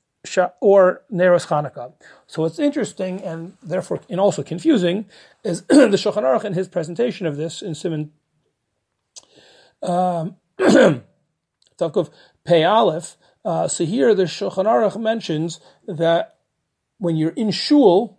or 0.60 1.02
Neros 1.12 1.46
Chanukah. 1.46 1.92
So 2.26 2.42
what's 2.42 2.58
interesting 2.58 3.22
and 3.22 3.56
therefore 3.62 4.00
and 4.08 4.20
also 4.20 4.42
confusing 4.42 5.06
is 5.42 5.62
the 5.68 5.96
Shulchan 5.96 6.22
Aruch 6.22 6.44
in 6.44 6.54
his 6.54 6.68
presentation 6.68 7.26
of 7.26 7.36
this 7.36 7.62
in 7.62 7.74
Simon 7.74 8.12
um, 9.82 10.36
Tavkov 10.58 12.10
Pei 12.44 12.64
Aleph. 12.64 13.16
Uh, 13.44 13.68
so 13.68 13.84
here 13.84 14.14
the 14.14 14.24
Shulchan 14.24 14.64
Aruch 14.64 15.00
mentions 15.00 15.60
that 15.86 16.36
when 16.98 17.16
you're 17.16 17.30
in 17.30 17.50
shul, 17.50 18.18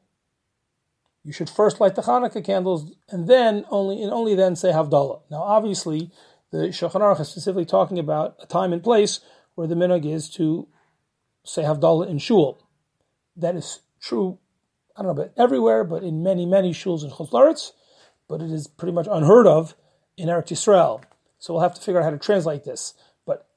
you 1.24 1.34
should 1.34 1.50
first 1.50 1.82
light 1.82 1.96
the 1.96 2.04
Hanukkah 2.04 2.46
candles 2.46 2.94
and 3.10 3.28
then 3.28 3.66
only 3.70 4.04
and 4.04 4.12
only 4.12 4.36
then 4.36 4.56
say 4.56 4.72
Havdalah. 4.72 5.22
Now, 5.32 5.42
obviously, 5.42 6.12
the 6.52 6.68
Shulchan 6.68 7.02
Aruch 7.02 7.20
is 7.20 7.30
specifically 7.30 7.66
talking 7.66 7.98
about 7.98 8.36
a 8.40 8.46
time 8.46 8.72
and 8.72 8.84
place 8.84 9.22
where 9.56 9.66
the 9.66 9.76
minhag 9.76 10.06
is 10.06 10.30
to 10.32 10.68
say 11.46 11.64
Havdalah 11.64 12.10
in 12.10 12.18
shul. 12.18 12.68
That 13.38 13.56
is 13.56 13.82
true. 14.02 14.40
I 14.96 15.04
don't 15.04 15.16
know 15.16 15.24
about 15.24 15.34
everywhere, 15.38 15.84
but 15.84 16.04
in 16.04 16.24
many 16.24 16.46
many 16.46 16.74
shuls 16.74 17.04
in 17.04 17.12
Chutz 17.12 17.72
but 18.28 18.42
it 18.42 18.52
is 18.52 18.68
pretty 18.68 18.94
much 18.94 19.08
unheard 19.10 19.48
of 19.48 19.76
in 20.18 20.30
Eretz 20.30 20.48
Yisrael. 20.48 21.04
So 21.40 21.54
we'll 21.54 21.64
have 21.64 21.76
to 21.76 21.82
figure 21.82 22.00
out 22.00 22.06
how 22.06 22.10
to 22.10 22.18
translate 22.18 22.64
this. 22.64 22.94
But 23.26 23.48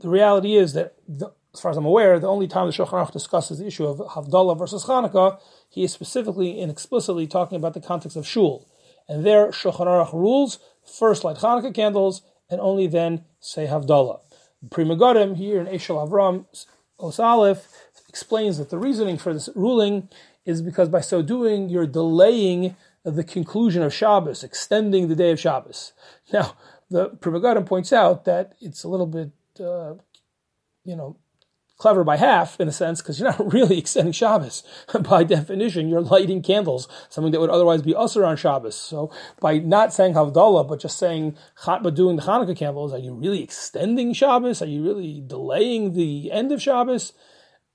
the 0.00 0.08
reality 0.08 0.56
is 0.56 0.74
that 0.74 0.94
the, 1.06 1.32
as 1.54 1.60
far 1.60 1.70
as 1.70 1.76
I'm 1.76 1.84
aware, 1.84 2.18
the 2.20 2.28
only 2.28 2.46
time 2.46 2.66
the 2.66 2.72
Shulchan 2.72 2.90
Aruch 2.90 3.12
discusses 3.12 3.58
the 3.58 3.66
issue 3.66 3.86
of 3.86 3.98
Havdalah 3.98 4.58
versus 4.58 4.84
Hanukkah, 4.84 5.40
he 5.68 5.82
is 5.82 5.92
specifically 5.92 6.60
and 6.60 6.70
explicitly 6.70 7.26
talking 7.26 7.56
about 7.56 7.74
the 7.74 7.80
context 7.80 8.16
of 8.16 8.26
Shul. 8.26 8.68
And 9.08 9.24
there, 9.24 9.48
Shulchan 9.48 9.86
Aruch 9.86 10.12
rules, 10.12 10.58
first 10.84 11.24
light 11.24 11.38
Hanukkah 11.38 11.74
candles, 11.74 12.22
and 12.50 12.60
only 12.60 12.86
then 12.86 13.24
say 13.40 13.66
Havdalah. 13.66 14.20
Pri 14.70 14.84
Megadim 14.84 15.36
here 15.36 15.60
in 15.60 15.66
Eshel 15.66 16.08
Avram, 16.08 16.46
Os 16.98 17.18
Aleph, 17.18 17.68
explains 18.08 18.58
that 18.58 18.70
the 18.70 18.78
reasoning 18.78 19.18
for 19.18 19.32
this 19.32 19.48
ruling 19.54 20.08
is 20.44 20.62
because 20.62 20.88
by 20.88 21.00
so 21.00 21.22
doing, 21.22 21.68
you're 21.68 21.86
delaying 21.86 22.74
the 23.04 23.24
conclusion 23.24 23.82
of 23.82 23.94
Shabbos, 23.94 24.42
extending 24.42 25.08
the 25.08 25.14
day 25.14 25.30
of 25.30 25.38
Shabbos. 25.38 25.92
Now, 26.32 26.56
the 26.90 27.10
Pri 27.10 27.32
Megadim 27.32 27.66
points 27.66 27.92
out 27.92 28.24
that 28.24 28.54
it's 28.60 28.82
a 28.82 28.88
little 28.88 29.06
bit, 29.06 29.30
uh, 29.60 29.94
you 30.84 30.96
know, 30.96 31.16
clever 31.78 32.02
by 32.04 32.16
half 32.16 32.60
in 32.60 32.68
a 32.68 32.72
sense 32.72 33.00
because 33.00 33.18
you're 33.18 33.30
not 33.30 33.52
really 33.52 33.78
extending 33.78 34.12
Shabbos. 34.12 34.62
by 35.00 35.24
definition, 35.24 35.88
you're 35.88 36.00
lighting 36.00 36.42
candles, 36.42 36.88
something 37.08 37.32
that 37.32 37.40
would 37.40 37.50
otherwise 37.50 37.82
be 37.82 37.94
usher 37.94 38.24
on 38.24 38.36
Shabbos. 38.36 38.74
So 38.74 39.10
by 39.40 39.58
not 39.58 39.94
saying 39.94 40.14
Havdalah, 40.14 40.68
but 40.68 40.80
just 40.80 40.98
saying 40.98 41.36
but 41.64 41.94
doing 41.94 42.16
the 42.16 42.22
Hanukkah 42.22 42.56
candles, 42.56 42.92
are 42.92 42.98
you 42.98 43.14
really 43.14 43.42
extending 43.42 44.12
Shabbos? 44.12 44.60
Are 44.60 44.66
you 44.66 44.82
really 44.82 45.22
delaying 45.26 45.94
the 45.94 46.30
end 46.32 46.52
of 46.52 46.60
Shabbos? 46.60 47.12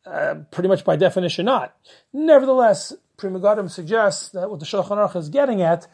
Uh, 0.05 0.35
pretty 0.51 0.67
much 0.67 0.83
by 0.83 0.97
definition, 0.97 1.45
not. 1.45 1.75
Nevertheless, 2.11 2.93
Pri 3.15 3.29
Megadim 3.29 3.71
suggests 3.71 4.29
that 4.29 4.49
what 4.49 4.59
the 4.59 4.65
Shulchan 4.65 4.97
Aruch 4.97 5.15
is 5.15 5.29
getting 5.29 5.61
at 5.61 5.87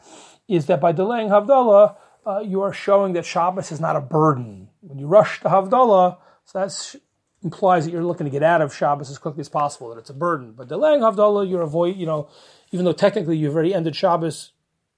is 0.47 0.65
that 0.65 0.81
by 0.81 0.91
delaying 0.91 1.29
Havdalah, 1.29 1.95
uh, 2.25 2.39
you 2.39 2.61
are 2.61 2.73
showing 2.73 3.13
that 3.13 3.25
Shabbos 3.25 3.71
is 3.71 3.79
not 3.79 3.95
a 3.95 4.01
burden. 4.01 4.69
When 4.81 4.97
you 4.97 5.05
rush 5.05 5.41
to 5.41 5.49
Havdalah, 5.49 6.17
so 6.45 6.59
that's 6.59 6.95
implies 7.43 7.85
that 7.85 7.91
you're 7.91 8.03
looking 8.03 8.25
to 8.25 8.31
get 8.31 8.43
out 8.43 8.61
of 8.61 8.75
Shabbos 8.75 9.09
as 9.09 9.17
quickly 9.17 9.41
as 9.41 9.49
possible, 9.49 9.89
that 9.89 9.99
it's 9.99 10.09
a 10.09 10.13
burden. 10.13 10.53
But 10.53 10.67
delaying 10.67 11.01
Havdalah, 11.01 11.49
you're 11.49 11.61
avoid, 11.61 11.95
you 11.95 12.05
know, 12.05 12.29
even 12.71 12.85
though 12.85 12.93
technically 12.93 13.37
you've 13.37 13.53
already 13.53 13.73
ended 13.73 13.95
Shabbos 13.95 14.51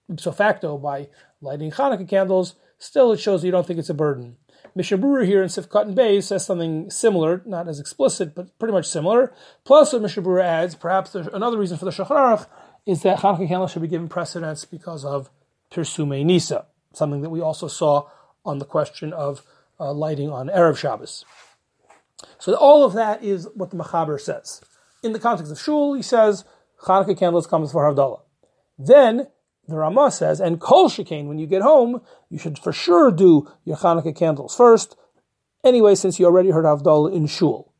ipso 0.10 0.32
facto 0.32 0.77
by 0.77 1.08
lighting 1.41 1.71
Hanukkah 1.71 2.08
candles, 2.08 2.56
still 2.77 3.12
it 3.12 3.19
shows 3.19 3.41
that 3.41 3.47
you 3.47 3.51
don't 3.51 3.65
think 3.65 3.80
it's 3.80 3.89
a 3.89 3.93
burden. 3.93 4.38
Mishnah 4.75 4.97
Berurah 4.97 5.25
here 5.25 5.43
in 5.43 5.49
Sif 5.49 5.69
Katan 5.69 5.95
Beis 5.95 6.23
says 6.23 6.45
something 6.45 6.89
similar, 6.89 7.41
not 7.45 7.67
as 7.67 7.80
explicit, 7.80 8.34
but 8.34 8.58
pretty 8.58 8.73
much 8.73 8.86
similar. 8.86 9.34
Plus, 9.63 9.91
what 9.91 10.01
Mishnah 10.01 10.23
Berurah 10.23 10.43
adds, 10.43 10.75
perhaps 10.75 11.13
another 11.15 11.58
reason 11.58 11.77
for 11.77 11.86
the 11.86 11.91
Shulchan 11.91 12.10
Aruch, 12.10 12.47
is 12.86 13.01
that 13.04 13.19
Hanukkah 13.19 13.47
candles 13.47 13.71
should 13.71 13.82
be 13.82 13.88
given 13.88 14.08
precedence 14.08 14.65
because 14.65 15.04
of 15.04 15.30
Pirsume 15.71 16.25
Nisa, 16.25 16.65
something 16.93 17.21
that 17.21 17.30
we 17.30 17.41
also 17.41 17.67
saw 17.67 18.08
on 18.45 18.60
the 18.60 18.65
question 18.65 19.13
of 19.13 19.43
uh, 19.80 19.93
lighting 19.93 20.30
on 20.30 20.47
Erev 20.47 20.77
Shabbos. 20.77 21.25
So 22.38 22.54
all 22.56 22.84
of 22.84 22.94
that 22.94 23.24
is 23.24 23.48
what 23.56 23.72
the 23.72 23.78
Machaber 23.78 24.20
says. 24.20 24.62
In 25.04 25.14
the 25.14 25.20
context 25.20 25.52
of 25.52 25.60
Shul, 25.60 25.94
he 25.94 26.02
says, 26.02 26.46
Hanukkah 26.84 27.18
candles 27.18 27.48
comes 27.48 27.72
for 27.72 27.84
Havdalah. 27.84 28.22
Then 28.78 29.28
the 29.68 29.76
Ramah 29.76 30.12
says, 30.12 30.40
and 30.40 30.60
Kol 30.60 30.90
Shekain, 30.90 31.28
when 31.28 31.40
you 31.40 31.48
get 31.48 31.62
home, 31.62 32.02
you 32.30 32.38
should 32.38 32.60
for 32.60 32.74
sure 32.74 33.12
do 33.12 33.50
your 33.64 33.78
Hanukkah 33.78 34.16
candles 34.16 34.56
first. 34.56 34.96
Anyway, 35.64 35.96
since 35.96 36.20
you 36.20 36.26
already 36.26 36.50
heard 36.50 36.66
Havdalah 36.66 37.14
in 37.14 37.28
Shul. 37.28 37.72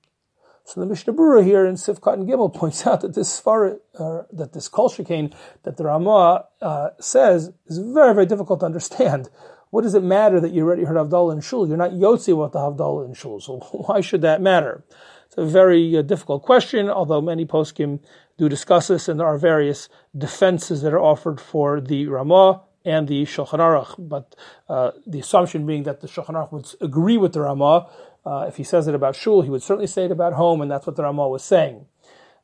So 0.64 0.80
the 0.80 0.86
Mishnah 0.86 1.14
Berurah 1.14 1.44
here 1.44 1.66
in 1.66 1.76
Sif 1.76 2.00
Katan 2.00 2.28
Gimel 2.28 2.54
points 2.54 2.86
out 2.86 3.02
that 3.02 3.16
this 3.16 3.40
far, 3.40 3.80
uh, 3.98 4.24
that 4.32 4.54
this 4.54 4.68
Kol 4.68 4.90
Shekain 4.90 5.34
that 5.64 5.78
the 5.78 5.86
Ramah 5.86 6.46
uh, 6.62 6.90
says 7.00 7.52
is 7.66 7.80
very, 7.80 8.14
very 8.14 8.26
difficult 8.26 8.60
to 8.62 8.68
understand. 8.68 9.30
What 9.72 9.84
does 9.84 9.96
it 9.96 10.04
matter 10.04 10.40
that 10.42 10.52
you 10.52 10.66
already 10.66 10.84
heard 10.84 10.98
Havdalah 10.98 11.34
in 11.34 11.42
Shul? 11.42 11.68
You're 11.68 11.78
not 11.78 11.92
Yotzi 11.92 12.38
with 12.38 12.52
the 12.52 12.60
Havdalah 12.60 13.06
in 13.06 13.14
Shul, 13.14 13.40
so 13.40 13.60
why 13.72 14.02
should 14.02 14.22
that 14.22 14.42
matter? 14.42 14.84
It's 15.26 15.38
a 15.38 15.46
very 15.46 15.98
uh, 15.98 16.02
difficult 16.02 16.44
question, 16.44 16.90
although 16.90 17.22
many 17.22 17.46
poskim 17.46 18.02
do 18.38 18.50
discuss 18.50 18.90
this, 18.90 19.08
and 19.08 19.18
there 19.18 19.28
are 19.28 19.38
various 19.38 19.88
defenses 20.16 20.82
that 20.82 20.94
are 20.94 21.00
offered 21.00 21.40
for 21.40 21.80
the 21.80 22.06
Ramah 22.08 22.64
and 22.84 23.08
the 23.08 23.24
Shulchan 23.24 23.60
Aruch. 23.60 23.96
But 23.98 24.36
uh, 24.68 24.92
the 25.08 25.20
assumption 25.20 25.66
being 25.66 25.84
that 25.84 26.02
the 26.02 26.08
Shulchan 26.08 26.36
Aruch 26.36 26.52
would 26.52 26.68
agree 26.82 27.18
with 27.18 27.32
the 27.32 27.42
Ramah. 27.42 27.90
Uh, 28.26 28.46
if 28.50 28.58
he 28.58 28.66
says 28.66 28.90
it 28.90 28.96
about 28.96 29.16
Shul, 29.16 29.42
he 29.42 29.50
would 29.50 29.64
certainly 29.64 29.88
say 29.88 30.04
it 30.04 30.12
about 30.12 30.34
home, 30.34 30.62
and 30.62 30.70
that's 30.70 30.86
what 30.86 30.98
the 30.98 31.04
Ramah 31.04 31.30
was 31.30 31.46
saying. 31.46 31.86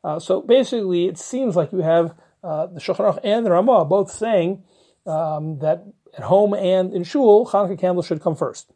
Uh, 0.02 0.18
so 0.18 0.42
basically, 0.42 1.08
it 1.08 1.18
seems 1.18 1.58
like 1.58 1.74
you 1.74 1.80
have 1.80 2.16
uh, 2.42 2.68
the 2.68 2.80
Shulchan 2.80 3.00
Aruch 3.00 3.20
and 3.22 3.46
the 3.46 3.52
Ramah 3.52 3.84
both 3.84 4.10
saying 4.10 4.64
um, 5.06 5.60
that 5.60 5.84
at 6.18 6.24
home 6.24 6.54
and 6.54 6.94
in 6.94 7.04
shul, 7.04 7.46
Hanukkah 7.46 7.80
candles 7.80 8.08
should 8.08 8.22
come 8.22 8.36
first. 8.36 8.72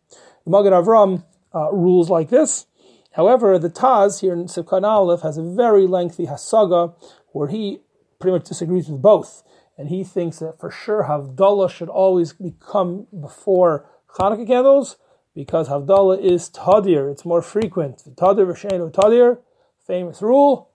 The 0.46 0.52
Magen 0.52 0.74
Avram 0.74 1.24
uh, 1.54 1.72
rules 1.72 2.10
like 2.10 2.30
this. 2.30 2.68
However, 3.14 3.60
the 3.60 3.70
Taz 3.70 4.22
here 4.22 4.34
in 4.34 4.46
Sifkat 4.46 4.84
Aleph 4.84 5.22
has 5.22 5.38
a 5.38 5.44
very 5.44 5.86
lengthy 5.86 6.28
hasaga 6.28 6.94
where 7.34 7.50
he 7.50 7.80
pretty 8.20 8.38
much 8.38 8.48
disagrees 8.48 8.88
with 8.88 9.02
both, 9.02 9.44
and 9.78 9.90
he 9.90 10.04
thinks 10.04 10.40
that 10.40 10.60
for 10.60 10.72
sure 10.72 11.06
Havdalah 11.06 11.70
should 11.70 11.90
always 11.90 12.34
become 12.34 13.08
before 13.20 13.90
Hanukkah 14.18 14.48
candles 14.48 14.98
because 15.34 15.68
Havdalah 15.68 16.22
is 16.22 16.50
Tadir, 16.50 17.12
it's 17.12 17.26
more 17.26 17.42
frequent. 17.42 18.04
Tadir 18.16 18.46
v'sheinu 18.46 18.92
Tadir, 18.92 19.40
famous 19.86 20.22
rule, 20.22 20.70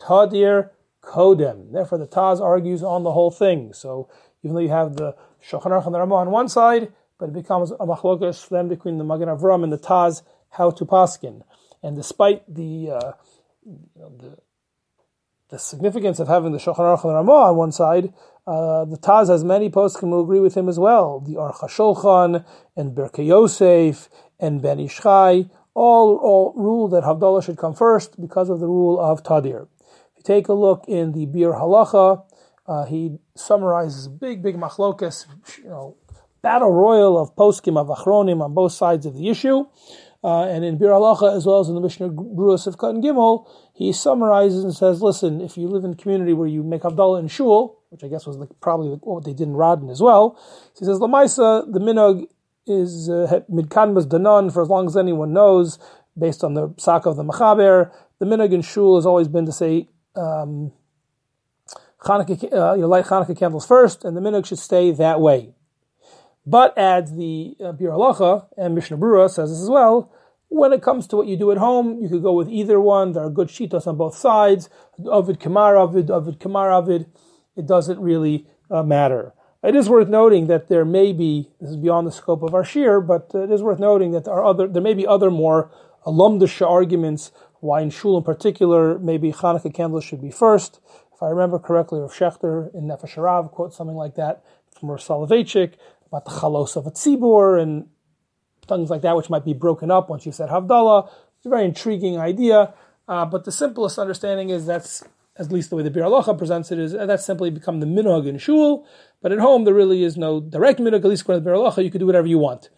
Tadir 0.00 0.70
Kodem. 1.02 1.72
Therefore, 1.72 1.98
the 1.98 2.06
Taz 2.06 2.40
argues 2.40 2.82
on 2.82 3.02
the 3.04 3.12
whole 3.12 3.30
thing. 3.30 3.72
So, 3.72 4.08
even 4.42 4.54
though 4.54 4.60
you 4.60 4.70
have 4.70 4.96
the 4.96 5.14
Shulchan 5.42 5.66
Aruch 5.66 5.86
and 5.86 5.94
the 5.94 5.98
Ramah 5.98 6.16
on 6.16 6.30
one 6.30 6.48
side, 6.48 6.92
but 7.18 7.28
it 7.28 7.32
becomes 7.32 7.70
a 7.70 7.86
machlokas 7.86 8.48
then 8.48 8.68
between 8.68 8.98
the 8.98 9.04
Magen 9.04 9.28
Avram 9.28 9.62
and 9.64 9.72
the 9.72 9.78
Taz 9.78 10.22
how 10.50 10.70
to 10.70 10.84
paskin. 10.84 11.42
And 11.82 11.96
despite 11.96 12.42
the, 12.52 12.90
uh, 12.90 13.12
the 13.94 14.38
the 15.50 15.58
significance 15.58 16.20
of 16.20 16.28
having 16.28 16.52
the 16.52 16.58
Shulchan 16.58 16.78
Aruch 16.78 17.02
and 17.02 17.10
the 17.10 17.14
Ramah 17.16 17.32
on 17.32 17.56
one 17.56 17.72
side, 17.72 18.12
uh, 18.46 18.84
the 18.84 18.96
Taz 18.96 19.28
has 19.28 19.42
many 19.42 19.68
poskim 19.68 20.10
who 20.10 20.20
agree 20.20 20.40
with 20.40 20.56
him 20.56 20.68
as 20.68 20.78
well. 20.78 21.20
The 21.20 21.34
Aruch 21.34 21.58
HaShulchan 21.58 22.44
and 22.76 22.96
Birkei 22.96 23.26
Yosef 23.26 24.08
and 24.38 24.62
Ben 24.62 24.78
Ish 24.78 25.00
Chai 25.00 25.50
all, 25.74 26.16
all 26.16 26.52
rule 26.56 26.88
that 26.88 27.04
Havdalah 27.04 27.44
should 27.44 27.58
come 27.58 27.74
first 27.74 28.20
because 28.20 28.48
of 28.48 28.60
the 28.60 28.66
rule 28.66 28.98
of 29.00 29.22
Tadir. 29.22 29.66
If 29.82 30.18
you 30.18 30.22
take 30.24 30.48
a 30.48 30.52
look 30.52 30.84
in 30.86 31.12
the 31.12 31.26
Biur 31.26 31.60
Halacha, 31.60 32.24
uh, 32.70 32.84
he 32.84 33.18
summarizes 33.34 34.06
a 34.06 34.10
big, 34.10 34.44
big 34.44 34.56
machlokas, 34.56 35.26
you 35.58 35.68
know, 35.68 35.96
battle 36.40 36.72
royal 36.72 37.18
of 37.18 37.34
poskim 37.34 37.76
of 37.76 37.88
achronim 37.88 38.40
on 38.40 38.54
both 38.54 38.70
sides 38.72 39.04
of 39.04 39.14
the 39.14 39.28
issue. 39.28 39.64
Uh, 40.22 40.44
and 40.44 40.64
in 40.64 40.78
Biur 40.78 40.92
Halacha, 40.92 41.36
as 41.36 41.46
well 41.46 41.60
as 41.60 41.68
in 41.68 41.74
the 41.74 41.80
Mishnah 41.80 42.10
Berurah 42.10 42.64
of 42.66 42.76
Katan 42.76 43.02
Gimel, 43.02 43.50
he 43.74 43.92
summarizes 43.92 44.62
and 44.62 44.72
says, 44.74 45.02
listen, 45.02 45.40
if 45.40 45.56
you 45.56 45.66
live 45.66 45.82
in 45.82 45.92
a 45.92 45.96
community 45.96 46.32
where 46.32 46.46
you 46.46 46.62
make 46.62 46.82
Havdalah 46.82 47.18
and 47.18 47.30
shul, 47.30 47.82
which 47.88 48.04
I 48.04 48.08
guess 48.08 48.24
was 48.24 48.36
probably 48.60 48.90
what 49.02 49.24
they 49.24 49.32
did 49.32 49.48
in 49.48 49.54
Radin 49.54 49.90
as 49.90 50.00
well, 50.00 50.38
he 50.78 50.84
says, 50.84 51.00
Lamaisa, 51.00 51.72
the 51.72 51.80
minog 51.80 52.28
is 52.66 53.08
uh, 53.10 53.40
midkan 53.50 53.96
uh, 53.96 54.06
danan 54.06 54.52
for 54.52 54.62
as 54.62 54.68
long 54.68 54.86
as 54.86 54.96
anyone 54.96 55.32
knows, 55.32 55.78
based 56.16 56.44
on 56.44 56.54
the 56.54 56.68
psak 56.68 57.06
of 57.06 57.16
the 57.16 57.24
Machaber. 57.24 57.90
The 58.20 58.26
minog 58.26 58.52
in 58.52 58.62
shul 58.62 58.96
has 58.96 59.06
always 59.06 59.26
been 59.26 59.46
to 59.46 59.52
say, 59.52 59.88
um, 60.14 60.72
Chanukah, 62.04 62.52
uh, 62.52 62.74
you 62.74 62.86
light 62.86 63.04
Hanukkah 63.06 63.38
candles 63.38 63.66
first, 63.66 64.04
and 64.04 64.16
the 64.16 64.20
minhag 64.20 64.46
should 64.46 64.58
stay 64.58 64.90
that 64.92 65.20
way. 65.20 65.54
But 66.46 66.76
adds 66.78 67.14
the 67.14 67.56
uh, 67.60 67.72
Biur 67.72 67.92
Halacha, 67.92 68.46
and 68.56 68.74
Mishnah 68.74 68.96
Berurah 68.96 69.30
says 69.30 69.50
this 69.50 69.62
as 69.62 69.68
well, 69.68 70.10
when 70.48 70.72
it 70.72 70.82
comes 70.82 71.06
to 71.06 71.16
what 71.16 71.28
you 71.28 71.36
do 71.36 71.52
at 71.52 71.58
home, 71.58 72.02
you 72.02 72.08
could 72.08 72.22
go 72.22 72.32
with 72.32 72.48
either 72.48 72.80
one. 72.80 73.12
There 73.12 73.22
are 73.22 73.30
good 73.30 73.48
shitas 73.48 73.86
on 73.86 73.96
both 73.96 74.16
sides. 74.16 74.68
Ovid 75.06 75.38
Kamar 75.38 75.76
Ovid, 75.76 76.10
Ovid 76.10 76.40
Kamar 76.40 76.72
Ovid. 76.72 77.06
It 77.56 77.66
doesn't 77.66 78.00
really 78.00 78.46
uh, 78.68 78.82
matter. 78.82 79.32
It 79.62 79.76
is 79.76 79.88
worth 79.88 80.08
noting 80.08 80.48
that 80.48 80.68
there 80.68 80.84
may 80.84 81.12
be, 81.12 81.50
this 81.60 81.70
is 81.70 81.76
beyond 81.76 82.06
the 82.06 82.12
scope 82.12 82.42
of 82.42 82.54
our 82.54 82.64
shir, 82.64 83.00
but 83.00 83.30
uh, 83.32 83.44
it 83.44 83.52
is 83.52 83.62
worth 83.62 83.78
noting 83.78 84.10
that 84.12 84.24
there 84.24 84.34
are 84.34 84.44
other, 84.44 84.66
there 84.66 84.82
may 84.82 84.94
be 84.94 85.06
other 85.06 85.30
more 85.30 85.70
alumdisha 86.04 86.68
arguments 86.68 87.30
why 87.60 87.82
in 87.82 87.90
shul 87.90 88.16
in 88.16 88.24
particular, 88.24 88.98
maybe 88.98 89.30
Hanukkah 89.32 89.72
candles 89.72 90.02
should 90.02 90.22
be 90.22 90.30
first. 90.30 90.80
If 91.20 91.24
I 91.24 91.28
remember 91.28 91.58
correctly, 91.58 92.00
Rav 92.00 92.14
Schachter 92.14 92.74
in 92.74 92.84
Nefesh 92.84 93.14
Harav 93.14 93.50
quotes 93.50 93.76
something 93.76 93.94
like 93.94 94.14
that 94.14 94.42
from 94.70 94.90
Rav 94.90 95.00
Soloveitchik 95.00 95.74
about 96.06 96.24
the 96.24 96.30
chalos 96.30 96.76
of 96.76 96.86
a 96.86 96.90
tzibur 96.90 97.60
and 97.60 97.88
things 98.66 98.88
like 98.88 99.02
that, 99.02 99.14
which 99.16 99.28
might 99.28 99.44
be 99.44 99.52
broken 99.52 99.90
up 99.90 100.08
once 100.08 100.24
you 100.24 100.32
said 100.32 100.48
Havdalah. 100.48 101.10
It's 101.36 101.44
a 101.44 101.50
very 101.50 101.66
intriguing 101.66 102.18
idea, 102.18 102.72
uh, 103.06 103.26
but 103.26 103.44
the 103.44 103.52
simplest 103.52 103.98
understanding 103.98 104.48
is 104.48 104.64
that's 104.64 105.04
at 105.36 105.52
least 105.52 105.68
the 105.68 105.76
way 105.76 105.82
the 105.82 105.90
Biur 105.90 106.04
Halacha 106.04 106.38
presents 106.38 106.72
it 106.72 106.78
is 106.78 106.92
that's 106.92 107.26
simply 107.26 107.50
become 107.50 107.80
the 107.80 107.86
minhag 107.86 108.26
in 108.26 108.38
shul. 108.38 108.86
But 109.20 109.30
at 109.30 109.40
home, 109.40 109.64
there 109.64 109.74
really 109.74 110.02
is 110.02 110.16
no 110.16 110.40
direct 110.40 110.80
minhag. 110.80 111.00
At 111.00 111.04
least 111.04 111.20
according 111.20 111.44
to 111.44 111.50
the 111.50 111.54
Biur 111.54 111.70
Halacha, 111.70 111.84
you 111.84 111.90
could 111.90 111.98
do 111.98 112.06
whatever 112.06 112.28
you 112.28 112.38
want. 112.38 112.70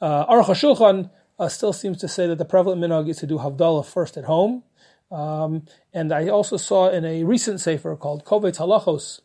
Uh, 0.00 0.32
Aruch 0.32 0.44
HaShulchan 0.44 1.10
uh, 1.40 1.48
still 1.48 1.72
seems 1.72 1.98
to 1.98 2.06
say 2.06 2.28
that 2.28 2.38
the 2.38 2.44
prevalent 2.44 2.80
minhag 2.80 3.08
is 3.08 3.16
to 3.16 3.26
do 3.26 3.38
Havdalah 3.38 3.84
first 3.84 4.16
at 4.16 4.26
home. 4.26 4.62
Um, 5.10 5.64
and 5.92 6.12
I 6.12 6.28
also 6.28 6.56
saw 6.56 6.88
in 6.88 7.04
a 7.04 7.24
recent 7.24 7.60
sefer 7.60 7.96
called 7.96 8.24
Kovetz 8.24 8.58
Halachos, 8.58 9.20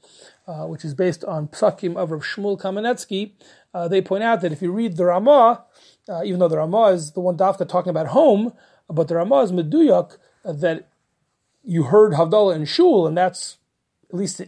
uh, 0.48 0.66
which 0.68 0.84
is 0.84 0.94
based 0.94 1.24
on 1.24 1.48
Psakim 1.50 1.96
of 1.96 2.12
Rav 2.12 2.22
Shmuel 2.22 2.60
Kamenetsky, 2.60 3.34
uh, 3.74 3.88
they 3.88 4.02
point 4.02 4.24
out 4.24 4.42
that 4.42 4.52
if 4.52 4.62
you 4.62 4.72
read 4.72 4.98
the 4.98 5.06
Ramah, 5.06 5.64
uh, 6.08 6.24
even 6.24 6.40
though 6.40 6.48
the 6.48 6.58
Ramah 6.58 6.88
is 6.88 7.12
the 7.12 7.20
one 7.20 7.38
dafka 7.38 7.68
talking 7.68 7.90
about 7.90 8.08
home, 8.08 8.54
but 8.90 9.08
the 9.08 9.16
Ramah 9.16 9.44
is 9.44 9.52
Meduyak, 9.52 10.18
uh, 10.44 10.54
that 10.54 10.88
you 11.64 11.84
heard 11.84 12.14
Havdalah 12.14 12.56
in 12.56 12.66
Shul, 12.66 13.08
and 13.08 13.18
that's 13.18 13.58
at 14.10 14.16
least 14.16 14.42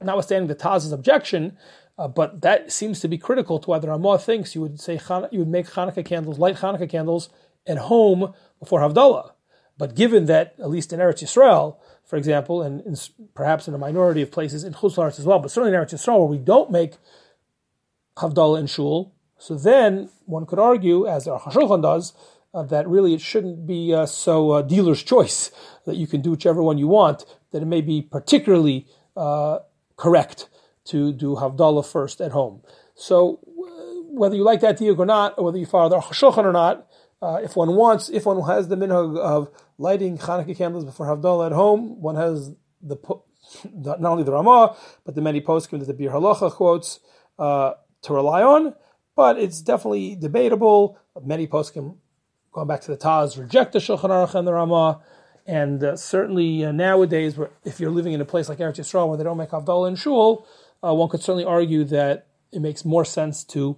notwithstanding 0.00 0.48
the 0.48 0.54
Taz's 0.54 0.92
objection, 0.92 1.56
uh, 1.98 2.08
but 2.08 2.42
that 2.42 2.70
seems 2.70 3.00
to 3.00 3.08
be 3.08 3.18
critical 3.18 3.58
to 3.58 3.70
why 3.70 3.78
the 3.78 3.88
Ramah 3.88 4.18
thinks 4.18 4.54
you 4.54 4.60
would 4.60 4.80
say 4.80 5.00
you 5.30 5.40
would 5.40 5.48
make 5.48 5.66
Hanukkah 5.66 6.04
candles, 6.04 6.38
light 6.38 6.56
Hanukkah 6.56 6.88
candles, 6.88 7.28
at 7.66 7.76
home 7.76 8.32
before 8.58 8.80
Havdalah. 8.80 9.32
But 9.80 9.94
given 9.94 10.26
that, 10.26 10.56
at 10.58 10.68
least 10.68 10.92
in 10.92 11.00
Eretz 11.00 11.22
Yisrael, 11.22 11.78
for 12.04 12.16
example, 12.16 12.60
and, 12.60 12.82
and 12.82 13.08
perhaps 13.32 13.66
in 13.66 13.72
a 13.72 13.78
minority 13.78 14.20
of 14.20 14.30
places 14.30 14.62
in 14.62 14.74
Chutz 14.74 15.18
as 15.18 15.24
well, 15.24 15.38
but 15.38 15.50
certainly 15.50 15.74
in 15.74 15.82
Eretz 15.82 15.94
Yisrael, 15.94 16.18
where 16.18 16.28
we 16.28 16.36
don't 16.36 16.70
make 16.70 16.98
Havdalah 18.18 18.60
in 18.60 18.66
Shul, 18.66 19.14
so 19.38 19.54
then 19.54 20.10
one 20.26 20.44
could 20.44 20.58
argue, 20.58 21.06
as 21.06 21.26
Aruch 21.26 21.44
HaShulchan 21.44 21.80
does, 21.80 22.12
uh, 22.52 22.62
that 22.64 22.86
really 22.86 23.14
it 23.14 23.22
shouldn't 23.22 23.66
be 23.66 23.94
uh, 23.94 24.04
so 24.04 24.50
uh, 24.50 24.60
dealer's 24.60 25.02
choice 25.02 25.50
that 25.86 25.96
you 25.96 26.06
can 26.06 26.20
do 26.20 26.32
whichever 26.32 26.62
one 26.62 26.76
you 26.76 26.86
want. 26.86 27.24
That 27.52 27.62
it 27.62 27.66
may 27.66 27.80
be 27.80 28.02
particularly 28.02 28.86
uh, 29.16 29.60
correct 29.96 30.50
to 30.88 31.10
do 31.10 31.36
Havdalah 31.36 31.90
first 31.90 32.20
at 32.20 32.32
home. 32.32 32.60
So 32.94 33.40
whether 34.10 34.36
you 34.36 34.44
like 34.44 34.60
that 34.60 34.78
diuk 34.78 34.98
or 34.98 35.06
not, 35.06 35.38
or 35.38 35.46
whether 35.46 35.56
you 35.56 35.64
follow 35.64 35.88
the 35.88 36.00
Hashulchan 36.00 36.44
or 36.44 36.52
not, 36.52 36.86
uh, 37.22 37.40
if 37.42 37.56
one 37.56 37.74
wants, 37.74 38.08
if 38.08 38.26
one 38.26 38.42
has 38.42 38.68
the 38.68 38.76
minhag 38.76 39.18
of 39.18 39.50
lighting 39.78 40.18
Hanukkah 40.18 40.56
candles 40.56 40.84
before 40.84 41.06
Havdalah 41.06 41.46
at 41.46 41.52
home, 41.52 42.00
one 42.00 42.16
has 42.16 42.54
the, 42.80 42.96
not 43.74 44.04
only 44.04 44.22
the 44.22 44.32
Ramah, 44.32 44.76
but 45.04 45.14
the 45.14 45.20
many 45.20 45.40
poskim 45.40 45.84
that 45.84 45.86
the 45.86 45.94
Biur 45.94 46.12
Halacha 46.12 46.50
quotes 46.52 47.00
uh, 47.38 47.72
to 48.02 48.12
rely 48.12 48.42
on. 48.42 48.74
But 49.16 49.38
it's 49.38 49.60
definitely 49.60 50.16
debatable. 50.16 50.98
Many 51.22 51.46
poskim, 51.46 51.96
going 52.52 52.68
back 52.68 52.80
to 52.82 52.90
the 52.90 52.96
Taz, 52.96 53.38
reject 53.38 53.72
the 53.72 53.80
Shulchan 53.80 54.08
Aruch 54.08 54.34
and 54.34 54.46
the 54.46 54.54
Ramah. 54.54 55.02
And 55.46 55.82
uh, 55.82 55.96
certainly 55.96 56.64
uh, 56.64 56.72
nowadays, 56.72 57.38
if 57.64 57.80
you're 57.80 57.90
living 57.90 58.12
in 58.12 58.20
a 58.20 58.24
place 58.24 58.48
like 58.48 58.58
Eretz 58.58 58.76
Yisrael 58.76 59.08
where 59.08 59.18
they 59.18 59.24
don't 59.24 59.36
make 59.36 59.50
Havdalah 59.50 59.88
in 59.88 59.96
Shul, 59.96 60.46
uh, 60.82 60.94
one 60.94 61.08
could 61.10 61.20
certainly 61.20 61.44
argue 61.44 61.84
that 61.84 62.28
it 62.52 62.60
makes 62.60 62.84
more 62.84 63.04
sense 63.04 63.44
to 63.44 63.76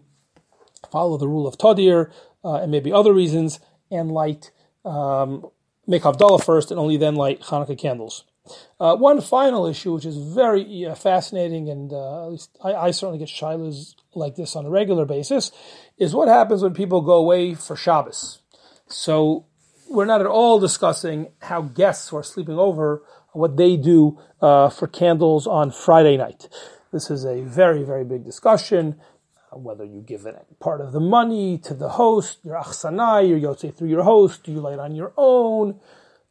follow 0.90 1.16
the 1.16 1.28
rule 1.28 1.46
of 1.46 1.56
Tadir, 1.58 2.10
uh, 2.44 2.56
and 2.56 2.70
maybe 2.70 2.92
other 2.92 3.12
reasons, 3.12 3.60
and 3.90 4.10
light, 4.10 4.50
um, 4.84 5.46
make 5.86 6.02
Havdalah 6.02 6.44
first 6.44 6.70
and 6.70 6.80
only 6.80 6.96
then 6.96 7.14
light 7.14 7.40
Hanukkah 7.42 7.78
candles. 7.78 8.24
Uh, 8.80 8.96
one 8.96 9.20
final 9.20 9.66
issue, 9.66 9.94
which 9.94 10.04
is 10.04 10.16
very 10.16 10.84
uh, 10.84 10.94
fascinating, 10.94 11.68
and 11.68 11.92
uh, 11.92 12.24
at 12.24 12.30
least 12.32 12.58
I, 12.62 12.74
I, 12.74 12.90
certainly 12.90 13.18
get 13.18 13.28
shilas 13.28 13.94
like 14.14 14.34
this 14.34 14.56
on 14.56 14.66
a 14.66 14.70
regular 14.70 15.04
basis, 15.04 15.52
is 15.96 16.14
what 16.14 16.26
happens 16.26 16.62
when 16.62 16.74
people 16.74 17.02
go 17.02 17.14
away 17.14 17.54
for 17.54 17.76
Shabbos. 17.76 18.40
So 18.88 19.46
we're 19.88 20.06
not 20.06 20.20
at 20.20 20.26
all 20.26 20.58
discussing 20.58 21.28
how 21.42 21.62
guests 21.62 22.08
who 22.08 22.16
are 22.16 22.24
sleeping 22.24 22.58
over 22.58 23.02
what 23.32 23.56
they 23.56 23.76
do 23.76 24.18
uh, 24.40 24.68
for 24.70 24.88
candles 24.88 25.46
on 25.46 25.70
Friday 25.70 26.16
night. 26.16 26.48
This 26.92 27.10
is 27.10 27.24
a 27.24 27.42
very, 27.42 27.84
very 27.84 28.04
big 28.04 28.24
discussion 28.24 29.00
whether 29.58 29.84
you 29.84 30.00
give 30.00 30.26
it 30.26 30.36
part 30.60 30.80
of 30.80 30.92
the 30.92 31.00
money 31.00 31.58
to 31.58 31.74
the 31.74 31.90
host, 31.90 32.38
your 32.44 32.56
achsanai, 32.56 33.28
your 33.28 33.38
yotze 33.38 33.74
through 33.74 33.88
your 33.88 34.02
host, 34.02 34.44
do 34.44 34.52
you 34.52 34.60
light 34.60 34.78
on 34.78 34.94
your 34.94 35.12
own? 35.16 35.80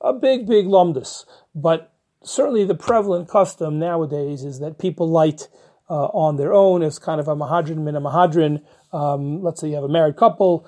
A 0.01 0.13
big, 0.13 0.47
big 0.47 0.65
lumdus. 0.65 1.25
But 1.53 1.93
certainly 2.23 2.65
the 2.65 2.75
prevalent 2.75 3.29
custom 3.29 3.79
nowadays 3.79 4.43
is 4.43 4.59
that 4.59 4.79
people 4.79 5.09
light 5.09 5.47
uh, 5.89 6.05
on 6.07 6.37
their 6.37 6.53
own 6.53 6.81
as 6.83 6.99
kind 6.99 7.19
of 7.19 7.27
a 7.27 7.35
mahadrin 7.35 7.77
min 7.77 7.95
a 7.95 8.01
mahadrin. 8.01 8.61
Um, 8.93 9.41
let's 9.43 9.61
say 9.61 9.69
you 9.69 9.75
have 9.75 9.83
a 9.83 9.89
married 9.89 10.15
couple 10.15 10.67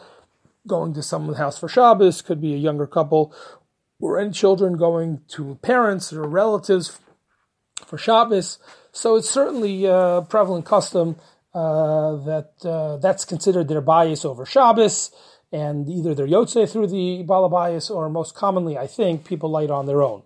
going 0.68 0.94
to 0.94 1.04
someone's 1.04 1.38
house 1.38 1.58
for 1.58 1.68
Shabbos, 1.68 2.22
could 2.22 2.42
be 2.42 2.54
a 2.54 2.58
younger 2.58 2.88
couple, 2.88 3.34
or 4.00 4.20
any 4.20 4.32
children 4.32 4.78
going 4.78 5.22
to 5.30 5.56
parents 5.62 6.14
or 6.14 6.28
relatives 6.28 7.00
for 7.86 7.98
Shabbos. 7.98 8.60
So 8.92 9.16
it's 9.16 9.30
certainly 9.30 9.86
a 9.86 10.26
prevalent 10.28 10.66
custom 10.66 11.18
uh, 11.54 12.16
that 12.18 12.54
uh, 12.66 12.98
that's 12.98 13.26
considered 13.26 13.68
their 13.68 13.82
bias 13.82 14.26
over 14.26 14.46
Shabbos, 14.46 15.12
and 15.52 15.88
either 15.90 16.16
they're 16.16 16.28
through 16.46 16.88
the 16.88 17.24
balabayas, 17.28 17.90
or 17.90 18.10
most 18.10 18.34
commonly, 18.36 18.78
I 18.78 18.88
think, 18.88 19.26
people 19.26 19.50
light 19.50 19.70
on 19.70 19.86
their 19.86 20.02
own. 20.02 20.24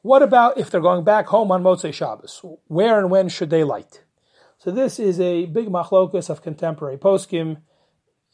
What 0.00 0.22
about 0.22 0.58
if 0.58 0.70
they're 0.70 0.80
going 0.80 1.04
back 1.04 1.26
home 1.26 1.52
on 1.52 1.62
Motzei 1.62 1.92
Shabbos? 1.92 2.44
Where 2.66 2.98
and 2.98 3.10
when 3.10 3.28
should 3.28 3.50
they 3.50 3.64
light? 3.64 4.02
So 4.58 4.70
this 4.70 4.98
is 4.98 5.20
a 5.20 5.46
big 5.46 5.68
machlokus 5.68 6.30
of 6.30 6.42
contemporary 6.42 6.96
poskim, 6.96 7.58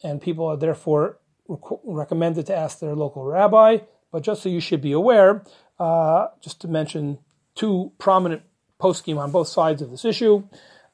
and 0.03 0.21
people 0.21 0.45
are 0.45 0.57
therefore 0.57 1.19
rec- 1.47 1.79
recommended 1.83 2.45
to 2.47 2.55
ask 2.55 2.79
their 2.79 2.95
local 2.95 3.25
rabbi. 3.25 3.79
But 4.11 4.23
just 4.23 4.41
so 4.41 4.49
you 4.49 4.59
should 4.59 4.81
be 4.81 4.91
aware, 4.91 5.43
uh, 5.79 6.27
just 6.41 6.61
to 6.61 6.67
mention 6.67 7.19
two 7.53 7.91
prominent 7.97 8.43
poskim 8.79 9.17
on 9.17 9.31
both 9.31 9.47
sides 9.47 9.81
of 9.81 9.91
this 9.91 10.05
issue. 10.05 10.47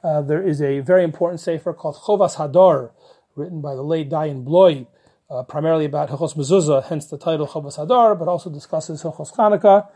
Uh, 0.05 0.21
there 0.21 0.47
is 0.47 0.61
a 0.61 0.81
very 0.81 1.03
important 1.03 1.39
sefer 1.39 1.73
called 1.73 1.95
Chovas 1.95 2.35
Hadar, 2.35 2.91
written 3.35 3.59
by 3.59 3.73
the 3.73 3.81
late 3.81 4.07
Dayan 4.07 4.45
Blau, 4.45 4.85
uh, 5.31 5.41
primarily 5.41 5.85
about 5.85 6.09
Hilchos 6.09 6.35
Mezuzah, 6.35 6.85
hence 6.89 7.07
the 7.07 7.17
title 7.17 7.47
Chovas 7.47 7.79
Hadar, 7.79 8.17
but 8.17 8.27
also 8.27 8.51
discusses 8.51 9.01
Hilchos 9.01 9.33
Chanukah. 9.33 9.87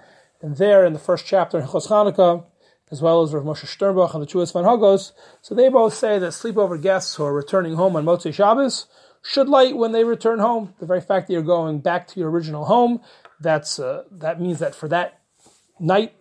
And 0.41 0.57
there, 0.57 0.83
in 0.83 0.93
the 0.93 0.99
first 0.99 1.27
chapter, 1.27 1.61
Hilchos 1.61 1.89
Chanukah, 1.89 2.43
as 2.89 3.03
well 3.03 3.21
as 3.21 3.35
Rav 3.35 3.43
Moshe 3.43 3.67
Sternbuch 3.67 4.15
and 4.15 4.23
the 4.23 4.25
Teshuvos 4.25 4.51
V'Hanhagos, 4.51 5.11
so 5.43 5.53
they 5.53 5.69
both 5.69 5.93
say 5.93 6.17
that 6.17 6.31
sleepover 6.31 6.81
guests 6.81 7.13
who 7.13 7.23
are 7.23 7.33
returning 7.33 7.75
home 7.75 7.95
on 7.95 8.03
Motzei 8.03 8.33
Shabbos 8.33 8.87
should 9.21 9.47
light 9.47 9.77
when 9.77 9.91
they 9.91 10.03
return 10.03 10.39
home. 10.39 10.73
The 10.79 10.87
very 10.87 11.01
fact 11.01 11.27
that 11.27 11.33
you're 11.33 11.43
going 11.43 11.81
back 11.81 12.07
to 12.07 12.19
your 12.19 12.31
original 12.31 12.65
home, 12.65 13.01
that's 13.39 13.77
uh, 13.77 14.05
that 14.09 14.41
means 14.41 14.57
that 14.57 14.73
for 14.73 14.87
that 14.87 15.21
night, 15.79 16.15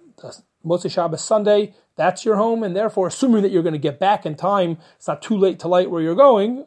Motzei 0.62 0.92
Shabbos 0.92 1.24
Sunday, 1.24 1.74
that's 1.98 2.24
your 2.24 2.37
home, 2.37 2.62
and 2.62 2.74
therefore, 2.74 3.08
assuming 3.08 3.42
that 3.42 3.50
you're 3.50 3.62
going 3.62 3.74
to 3.74 3.78
get 3.78 3.98
back 3.98 4.24
in 4.24 4.37
time, 4.37 4.78
it's 4.96 5.08
not 5.08 5.20
too 5.20 5.37
late 5.37 5.58
to 5.58 5.68
light 5.68 5.90
where 5.90 6.00
you're 6.00 6.14
going, 6.14 6.64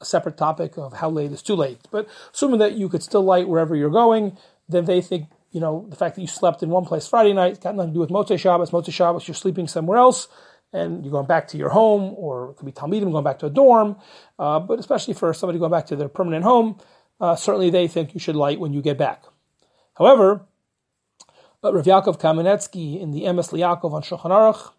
a 0.00 0.04
separate 0.04 0.36
topic 0.36 0.76
of 0.76 0.92
how 0.92 1.10
late 1.10 1.32
is 1.32 1.42
too 1.42 1.56
late. 1.56 1.80
But 1.90 2.06
assuming 2.32 2.60
that 2.60 2.74
you 2.74 2.88
could 2.88 3.02
still 3.02 3.24
light 3.24 3.48
wherever 3.48 3.74
you're 3.74 3.90
going, 3.90 4.36
then 4.68 4.84
they 4.84 5.00
think 5.00 5.28
you 5.50 5.60
know 5.60 5.86
the 5.88 5.96
fact 5.96 6.14
that 6.14 6.20
you 6.20 6.28
slept 6.28 6.62
in 6.62 6.68
one 6.68 6.84
place 6.84 7.08
Friday 7.08 7.32
night 7.32 7.60
got 7.60 7.74
nothing 7.74 7.90
to 7.90 7.94
do 7.94 8.00
with 8.00 8.10
Motzei 8.10 8.38
Shabbos. 8.38 8.70
Motzei 8.70 8.92
Shabbos, 8.92 9.26
you're 9.26 9.34
sleeping 9.34 9.66
somewhere 9.66 9.98
else 9.98 10.28
and 10.74 11.04
you're 11.04 11.12
going 11.12 11.26
back 11.26 11.46
to 11.48 11.56
your 11.56 11.70
home, 11.70 12.14
or 12.16 12.50
it 12.50 12.56
could 12.56 12.66
be 12.66 12.72
Talmidim 12.72 13.12
going 13.12 13.24
back 13.24 13.38
to 13.38 13.46
a 13.46 13.50
dorm. 13.50 13.96
Uh, 14.38 14.58
but 14.58 14.80
especially 14.80 15.14
for 15.14 15.32
somebody 15.32 15.58
going 15.58 15.70
back 15.70 15.86
to 15.86 15.96
their 15.96 16.08
permanent 16.08 16.44
home, 16.44 16.76
uh, 17.20 17.36
certainly 17.36 17.70
they 17.70 17.86
think 17.86 18.12
you 18.12 18.18
should 18.18 18.34
light 18.34 18.58
when 18.58 18.72
you 18.72 18.82
get 18.82 18.98
back. 18.98 19.22
However, 19.96 20.44
uh, 21.64 21.72
Rav 21.72 21.84
Yaakov 21.84 22.20
Kamenetsky 22.20 23.00
in 23.00 23.10
the 23.10 23.22
Emes 23.22 23.52
L'Yaakov 23.52 23.92
on 23.92 24.02
Shulchan 24.02 24.30
Aruch, 24.30 24.72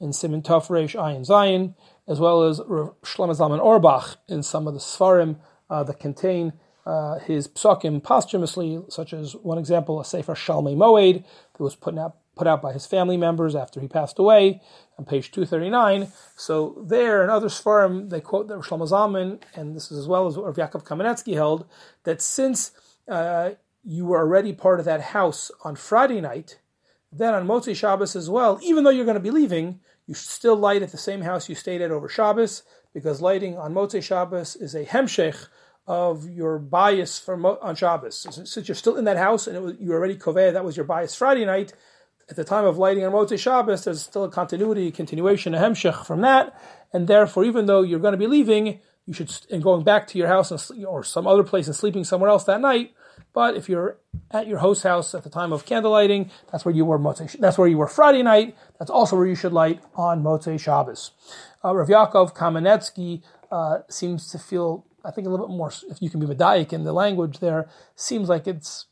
in 0.00 0.12
Simon 0.12 0.42
Tov 0.42 0.66
Reish 0.66 0.96
Ayin 0.96 1.26
Zayin, 1.26 1.74
as 2.08 2.18
well 2.18 2.42
as 2.42 2.60
Rav 2.66 3.00
Shlomo 3.02 3.36
Zalman 3.36 3.60
Auerbach 3.60 4.16
in 4.28 4.42
some 4.42 4.66
of 4.66 4.74
the 4.74 4.80
Sfarim 4.80 5.36
uh, 5.70 5.84
that 5.84 6.00
contain 6.00 6.54
uh, 6.84 7.20
his 7.20 7.46
psakim 7.46 8.02
posthumously, 8.02 8.82
such 8.88 9.12
as 9.12 9.34
one 9.36 9.58
example, 9.58 10.00
a 10.00 10.04
Sefer 10.04 10.34
Shalmei 10.34 10.74
Moed 10.74 11.24
that 11.52 11.62
was 11.62 11.76
put 11.76 11.96
out, 11.96 12.16
put 12.34 12.48
out 12.48 12.60
by 12.60 12.72
his 12.72 12.86
family 12.86 13.16
members 13.16 13.54
after 13.54 13.80
he 13.80 13.86
passed 13.86 14.18
away, 14.18 14.60
on 14.98 15.04
page 15.04 15.30
239. 15.30 16.08
So 16.34 16.82
there 16.84 17.22
and 17.22 17.30
other 17.30 17.46
Sfarim, 17.46 18.10
they 18.10 18.20
quote 18.20 18.48
the 18.48 18.58
Shlomo 18.58 18.90
Zalman, 18.90 19.40
and 19.54 19.76
this 19.76 19.92
is 19.92 19.98
as 19.98 20.08
well 20.08 20.26
as 20.26 20.36
what 20.36 20.46
Rav 20.46 20.56
Yaakov 20.56 20.84
Kamenetsky 20.84 21.34
held, 21.34 21.66
that 22.02 22.20
since 22.20 22.72
uh, 23.08 23.50
you 23.84 24.06
were 24.06 24.18
already 24.18 24.52
part 24.52 24.78
of 24.78 24.86
that 24.86 25.00
house 25.00 25.50
on 25.64 25.76
Friday 25.76 26.20
night, 26.20 26.58
then 27.10 27.34
on 27.34 27.46
Motzei 27.46 27.74
Shabbos 27.74 28.16
as 28.16 28.30
well, 28.30 28.58
even 28.62 28.84
though 28.84 28.90
you're 28.90 29.04
going 29.04 29.14
to 29.14 29.20
be 29.20 29.30
leaving, 29.30 29.80
you 30.06 30.14
still 30.14 30.56
light 30.56 30.82
at 30.82 30.92
the 30.92 30.98
same 30.98 31.22
house 31.22 31.48
you 31.48 31.54
stayed 31.54 31.82
at 31.82 31.90
over 31.90 32.08
Shabbos, 32.08 32.62
because 32.94 33.20
lighting 33.20 33.56
on 33.56 33.74
Motzei 33.74 34.02
Shabbos 34.02 34.56
is 34.56 34.74
a 34.74 34.84
hemshech 34.84 35.48
of 35.86 36.28
your 36.28 36.60
bayis 36.60 37.22
for 37.22 37.34
on 37.62 37.74
Shabbos. 37.74 38.26
Since 38.30 38.68
you're 38.68 38.74
still 38.74 38.96
in 38.96 39.04
that 39.04 39.16
house 39.16 39.46
and 39.46 39.60
was, 39.62 39.74
you 39.80 39.92
already 39.92 40.16
koveh, 40.16 40.52
that 40.52 40.64
was 40.64 40.76
your 40.76 40.86
bayis 40.86 41.16
Friday 41.16 41.44
night. 41.44 41.72
At 42.30 42.36
the 42.36 42.44
time 42.44 42.64
of 42.64 42.78
lighting 42.78 43.04
on 43.04 43.12
Motzei 43.12 43.38
Shabbos, 43.38 43.84
there's 43.84 44.02
still 44.02 44.24
a 44.24 44.30
continuity, 44.30 44.90
continuation, 44.92 45.54
a 45.54 45.58
hemshech 45.58 46.06
from 46.06 46.20
that, 46.20 46.58
and 46.92 47.08
therefore, 47.08 47.44
even 47.44 47.66
though 47.66 47.82
you're 47.82 47.98
going 47.98 48.12
to 48.12 48.18
be 48.18 48.28
leaving, 48.28 48.80
you 49.06 49.12
should 49.12 49.32
and 49.50 49.62
going 49.62 49.82
back 49.82 50.06
to 50.06 50.18
your 50.18 50.28
house 50.28 50.50
and, 50.50 50.84
or 50.86 51.02
some 51.02 51.26
other 51.26 51.42
place 51.42 51.66
and 51.66 51.74
sleeping 51.74 52.04
somewhere 52.04 52.30
else 52.30 52.44
that 52.44 52.60
night. 52.60 52.94
But 53.32 53.56
if 53.56 53.68
you're 53.68 53.98
at 54.30 54.46
your 54.46 54.58
host 54.58 54.82
house 54.82 55.14
at 55.14 55.24
the 55.24 55.30
time 55.30 55.52
of 55.52 55.64
candle 55.64 55.92
lighting, 55.92 56.30
that's 56.50 56.64
where 56.64 56.74
you 56.74 56.84
were 56.84 56.98
Motzei, 56.98 57.38
that's 57.38 57.56
where 57.56 57.68
you 57.68 57.78
were 57.78 57.86
Friday 57.86 58.22
night. 58.22 58.56
That's 58.78 58.90
also 58.90 59.16
where 59.16 59.26
you 59.26 59.34
should 59.34 59.52
light 59.52 59.80
on 59.94 60.22
Motzei 60.22 60.60
Shabbos. 60.60 61.12
Uh, 61.64 61.74
Rav 61.74 61.88
Yaakov 61.88 62.34
Kamenetsky 62.34 63.22
uh, 63.50 63.78
seems 63.88 64.30
to 64.30 64.38
feel 64.38 64.84
I 65.04 65.10
think 65.10 65.26
a 65.26 65.30
little 65.30 65.48
bit 65.48 65.56
more, 65.56 65.72
if 65.90 66.00
you 66.00 66.10
can 66.10 66.20
be 66.20 66.26
medayek 66.26 66.72
in 66.72 66.84
the 66.84 66.92
language 66.92 67.40
there, 67.40 67.68
seems 67.96 68.28
like 68.28 68.46
it's 68.46 68.86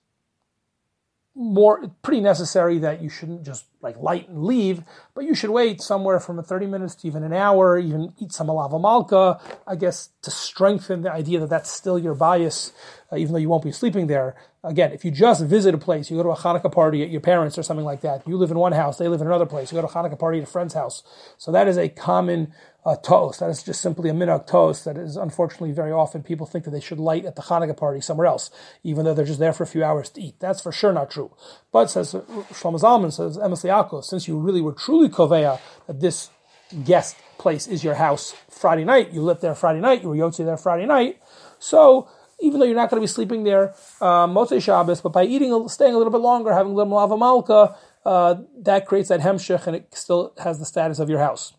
more 1.35 1.91
pretty 2.03 2.21
necessary 2.21 2.79
that 2.79 3.01
you 3.01 3.09
shouldn't 3.09 3.45
just 3.45 3.67
like 3.81 3.97
light 3.99 4.29
and 4.29 4.45
leave, 4.45 4.83
but 5.15 5.25
you 5.25 5.35
should 5.35 5.51
wait 5.51 5.81
somewhere 5.81 6.19
from 6.19 6.43
30 6.43 6.67
minutes 6.67 6.95
to 6.97 7.07
even 7.07 7.23
an 7.23 7.33
hour, 7.33 7.79
even 7.79 8.13
eat 8.19 8.33
some 8.33 8.49
melava 8.49 8.81
malka, 8.81 9.41
I 9.67 9.77
guess, 9.77 10.11
to 10.23 10.31
strengthen 10.31 11.03
the 11.03 11.13
idea 11.13 11.41
that 11.41 11.49
that's 11.49 11.71
still 11.71 11.99
your 11.99 12.15
bayis, 12.15 12.73
uh, 13.13 13.17
even 13.17 13.33
though 13.33 13.39
you 13.39 13.49
won't 13.49 13.65
be 13.65 13.73
sleeping 13.73 14.07
there. 14.07 14.35
Again, 14.63 14.93
if 14.93 15.07
you 15.07 15.11
just 15.11 15.43
visit 15.45 15.75
a 15.75 15.79
place, 15.79 16.11
you 16.11 16.19
go 16.19 16.23
to 16.23 16.29
a 16.31 16.37
Hanukkah 16.37 16.71
party 16.71 17.03
at 17.03 17.09
your 17.09 17.23
parents 17.23 17.57
or 17.57 17.63
something 17.63 17.85
like 17.85 18.03
that, 18.03 18.29
you 18.29 18.37
live 18.37 18.51
in 18.51 18.59
one 18.59 18.73
house, 18.73 18.99
they 18.99 19.09
live 19.09 19.23
in 19.23 19.27
another 19.27 19.47
place, 19.47 19.73
you 19.73 19.81
go 19.81 19.87
to 19.87 19.89
a 19.89 19.91
Hanukkah 19.91 20.19
party 20.19 20.37
at 20.37 20.45
a 20.45 20.47
friend's 20.47 20.75
house. 20.75 21.03
So 21.39 21.51
that 21.53 21.67
is 21.67 21.79
a 21.79 21.89
common 21.89 22.53
uh, 22.85 22.97
toast. 22.97 23.41
That 23.41 23.49
is 23.49 23.63
just 23.63 23.81
simply 23.81 24.11
a 24.11 24.13
minhag 24.13 24.47
toast. 24.47 24.85
That 24.85 24.99
is 24.99 25.17
unfortunately 25.17 25.73
very 25.73 25.93
often 25.93 26.23
people 26.23 26.47
think 26.47 26.65
that 26.65 26.73
they 26.73 26.81
should 26.81 26.99
light 26.99 27.25
at 27.25 27.37
the 27.37 27.43
Hanukkah 27.43 27.77
party 27.77 28.03
somewhere 28.03 28.27
else, 28.27 28.51
even 28.85 29.07
though 29.07 29.15
they're 29.15 29.25
just 29.25 29.39
there 29.39 29.55
for 29.55 29.63
a 29.63 29.67
few 29.67 29.83
hours 29.83 30.11
to 30.11 30.21
eat. 30.21 30.35
That's 30.41 30.61
for 30.61 30.73
sure 30.73 30.93
not 30.93 31.11
true. 31.11 31.35
But 31.73 31.89
says 31.89 32.13
Shlomo 32.13 32.79
Zalman 32.79 33.13
says 33.15 33.39
Emes 33.39 34.05
since 34.05 34.29
you 34.29 34.39
really 34.39 34.61
were 34.61 34.75
truly 34.75 35.09
koveya 35.09 35.59
that 35.87 36.01
this 36.01 36.29
guest 36.85 37.17
place 37.39 37.67
is 37.67 37.83
your 37.83 37.95
house 37.95 38.35
Friday 38.51 38.85
night, 38.85 39.13
you 39.13 39.23
lived 39.23 39.41
there 39.41 39.55
Friday 39.55 39.81
night, 39.81 40.03
you 40.03 40.09
were 40.09 40.17
yotzi 40.17 40.45
there 40.45 40.57
Friday 40.57 40.87
night, 40.87 41.19
so 41.59 42.09
even 42.41 42.61
though 42.61 42.67
you're 42.67 42.77
not 42.77 42.91
going 42.91 43.01
to 43.01 43.05
be 43.05 43.07
sleeping 43.07 43.45
there 43.45 43.75
uh, 44.01 44.27
Motzei 44.27 44.63
Shabbos, 44.63 45.01
but 45.01 45.11
by 45.11 45.25
eating, 45.25 45.69
staying 45.69 45.95
a 45.95 45.99
little 45.99 46.13
bit 46.13 46.21
longer, 46.21 46.53
having 46.53 46.73
a 46.73 46.75
little 46.75 46.93
lava 46.93 47.17
malka, 47.17 47.77
uh, 48.05 48.37
that 48.59 48.87
creates 48.87 49.09
that 49.09 49.21
hemshech 49.21 49.67
and 49.67 49.77
it 49.77 49.95
still 49.95 50.33
has 50.43 50.59
the 50.59 50.65
status 50.65 50.99
of 50.99 51.09
your 51.11 51.19
house. 51.19 51.53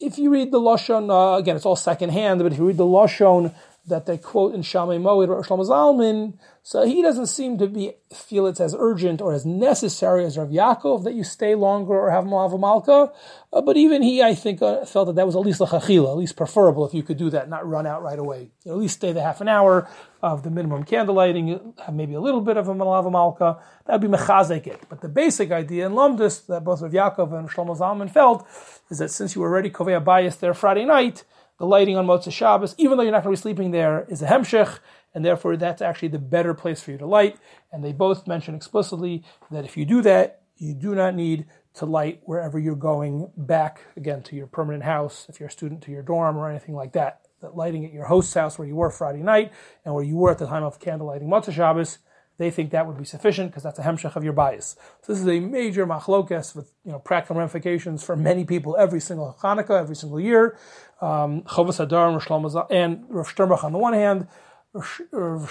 If 0.00 0.18
you 0.18 0.30
read 0.30 0.52
the 0.52 0.60
Lashon, 0.60 1.10
uh, 1.10 1.36
again, 1.38 1.56
it's 1.56 1.66
all 1.66 1.76
secondhand, 1.76 2.40
but 2.40 2.52
if 2.52 2.58
you 2.58 2.66
read 2.66 2.76
the 2.76 2.84
Lashon 2.84 3.54
that 3.88 4.06
they 4.06 4.18
quote 4.18 4.54
in 4.54 4.62
Shalmei 4.62 5.00
Moed 5.00 5.28
or 5.28 5.42
Shlomo 5.42 5.66
Zalman, 5.66 6.38
so 6.62 6.84
he 6.84 7.00
doesn't 7.00 7.28
seem 7.28 7.56
to 7.58 7.66
be 7.66 7.94
feel 8.12 8.46
it's 8.46 8.60
as 8.60 8.74
urgent 8.78 9.20
or 9.20 9.32
as 9.32 9.46
necessary 9.46 10.24
as 10.24 10.36
Rav 10.36 10.48
Yaakov 10.48 11.04
that 11.04 11.14
you 11.14 11.24
stay 11.24 11.54
longer 11.54 11.94
or 11.94 12.10
have 12.10 12.24
Melava 12.24 12.60
Malka. 12.60 13.12
Uh, 13.52 13.60
but 13.62 13.76
even 13.76 14.02
he, 14.02 14.22
I 14.22 14.34
think, 14.34 14.60
uh, 14.60 14.84
felt 14.84 15.06
that 15.06 15.16
that 15.16 15.26
was 15.26 15.34
at 15.34 15.40
least 15.40 15.60
lechatchila, 15.60 16.10
at 16.10 16.16
least 16.18 16.36
preferable 16.36 16.86
if 16.86 16.92
you 16.92 17.02
could 17.02 17.16
do 17.16 17.30
that, 17.30 17.48
not 17.48 17.66
run 17.66 17.86
out 17.86 18.02
right 18.02 18.18
away. 18.18 18.50
You 18.64 18.70
know, 18.70 18.72
at 18.72 18.80
least 18.80 18.96
stay 18.96 19.12
the 19.12 19.22
half 19.22 19.40
an 19.40 19.48
hour 19.48 19.88
of 20.22 20.42
the 20.42 20.50
minimum 20.50 20.84
candle 20.84 21.14
lighting, 21.14 21.72
have 21.84 21.94
maybe 21.94 22.14
a 22.14 22.20
little 22.20 22.42
bit 22.42 22.56
of 22.56 22.68
a 22.68 22.74
Melava 22.74 23.10
Malka. 23.10 23.58
That 23.86 24.00
would 24.00 24.10
be 24.10 24.16
mechazek. 24.16 24.78
But 24.90 25.00
the 25.00 25.08
basic 25.08 25.50
idea 25.50 25.86
in 25.86 25.92
Lumdus 25.92 26.46
that 26.46 26.64
both 26.64 26.82
Rav 26.82 26.92
Yaakov 26.92 27.32
and 27.32 27.48
Shlomo 27.48 27.78
Zalman 27.78 28.10
felt 28.10 28.46
is 28.90 28.98
that 28.98 29.10
since 29.10 29.34
you 29.34 29.40
were 29.40 29.48
already 29.48 29.70
kovei 29.70 30.02
bayis 30.04 30.38
there 30.38 30.52
Friday 30.52 30.84
night, 30.84 31.24
the 31.58 31.66
lighting 31.66 31.96
on 31.96 32.06
Motzei 32.06 32.32
Shabbos, 32.32 32.74
even 32.78 32.96
though 32.96 33.02
you're 33.02 33.12
not 33.12 33.24
going 33.24 33.34
to 33.34 33.38
be 33.38 33.42
sleeping 33.42 33.72
there, 33.72 34.06
is 34.08 34.22
a 34.22 34.26
hemshech, 34.26 34.78
and 35.12 35.24
therefore 35.24 35.56
that's 35.56 35.82
actually 35.82 36.08
the 36.08 36.18
better 36.18 36.54
place 36.54 36.80
for 36.80 36.92
you 36.92 36.98
to 36.98 37.06
light. 37.06 37.36
And 37.72 37.84
they 37.84 37.92
both 37.92 38.26
mention 38.26 38.54
explicitly 38.54 39.24
that 39.50 39.64
if 39.64 39.76
you 39.76 39.84
do 39.84 40.00
that, 40.02 40.42
you 40.56 40.74
do 40.74 40.94
not 40.94 41.14
need 41.14 41.46
to 41.74 41.86
light 41.86 42.20
wherever 42.24 42.58
you're 42.58 42.74
going 42.74 43.30
back 43.36 43.82
again 43.96 44.22
to 44.22 44.36
your 44.36 44.46
permanent 44.46 44.84
house, 44.84 45.26
if 45.28 45.38
you're 45.38 45.48
a 45.48 45.52
student 45.52 45.82
to 45.82 45.90
your 45.90 46.02
dorm 46.02 46.36
or 46.36 46.48
anything 46.48 46.74
like 46.74 46.92
that. 46.92 47.22
That 47.40 47.56
lighting 47.56 47.84
at 47.84 47.92
your 47.92 48.06
host's 48.06 48.34
house 48.34 48.58
where 48.58 48.66
you 48.66 48.74
were 48.74 48.90
Friday 48.90 49.22
night 49.22 49.52
and 49.84 49.94
where 49.94 50.02
you 50.02 50.16
were 50.16 50.32
at 50.32 50.38
the 50.38 50.46
time 50.46 50.64
of 50.64 50.80
candle 50.80 51.06
lighting 51.06 51.28
Motzei 51.28 51.52
Shabbos 51.52 51.98
they 52.38 52.50
think 52.50 52.70
that 52.70 52.86
would 52.86 52.96
be 52.96 53.04
sufficient 53.04 53.50
because 53.50 53.64
that's 53.64 53.78
a 53.80 53.82
hemshech 53.82 54.14
of 54.14 54.24
your 54.24 54.32
bayis. 54.32 54.76
So 55.02 55.12
this 55.12 55.20
is 55.20 55.28
a 55.28 55.40
major 55.40 55.86
machlokes 55.86 56.54
with 56.54 56.72
you 56.84 56.92
know 56.92 57.00
practical 57.00 57.36
ramifications 57.36 58.02
for 58.02 58.16
many 58.16 58.44
people 58.44 58.76
every 58.78 59.00
single 59.00 59.36
Hanukkah, 59.42 59.80
every 59.80 59.96
single 59.96 60.20
year. 60.20 60.56
Um, 61.00 61.42
Chovas 61.42 61.78
Hadar 61.78 62.66
and 62.70 63.04
Rav 63.08 63.28
Sternbuch 63.28 63.62
on 63.62 63.72
the 63.72 63.78
one 63.78 63.92
hand, 63.92 64.26
Rav 64.72 64.84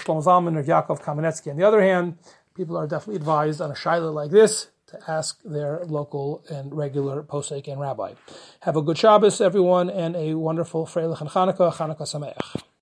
Shlomo 0.04 0.22
Zalman, 0.22 0.56
Rav 0.56 0.66
Yaakov 0.66 1.02
Kamenetsky 1.02 1.50
on 1.50 1.56
the 1.56 1.64
other 1.64 1.80
hand. 1.80 2.18
People 2.54 2.76
are 2.76 2.86
definitely 2.86 3.16
advised 3.16 3.60
on 3.60 3.70
a 3.70 3.74
shaila 3.74 4.12
like 4.12 4.30
this 4.30 4.68
to 4.88 4.98
ask 5.06 5.40
their 5.44 5.84
local 5.84 6.44
and 6.50 6.74
regular 6.74 7.22
posek 7.22 7.68
and 7.68 7.80
rabbi. 7.80 8.14
Have 8.60 8.76
a 8.76 8.82
good 8.82 8.98
Shabbos, 8.98 9.40
everyone, 9.40 9.90
and 9.90 10.16
a 10.16 10.34
wonderful 10.34 10.86
Freilichen 10.86 11.30
Hanukkah. 11.30 11.72
Hanukkah 11.72 12.00
Sameach. 12.00 12.62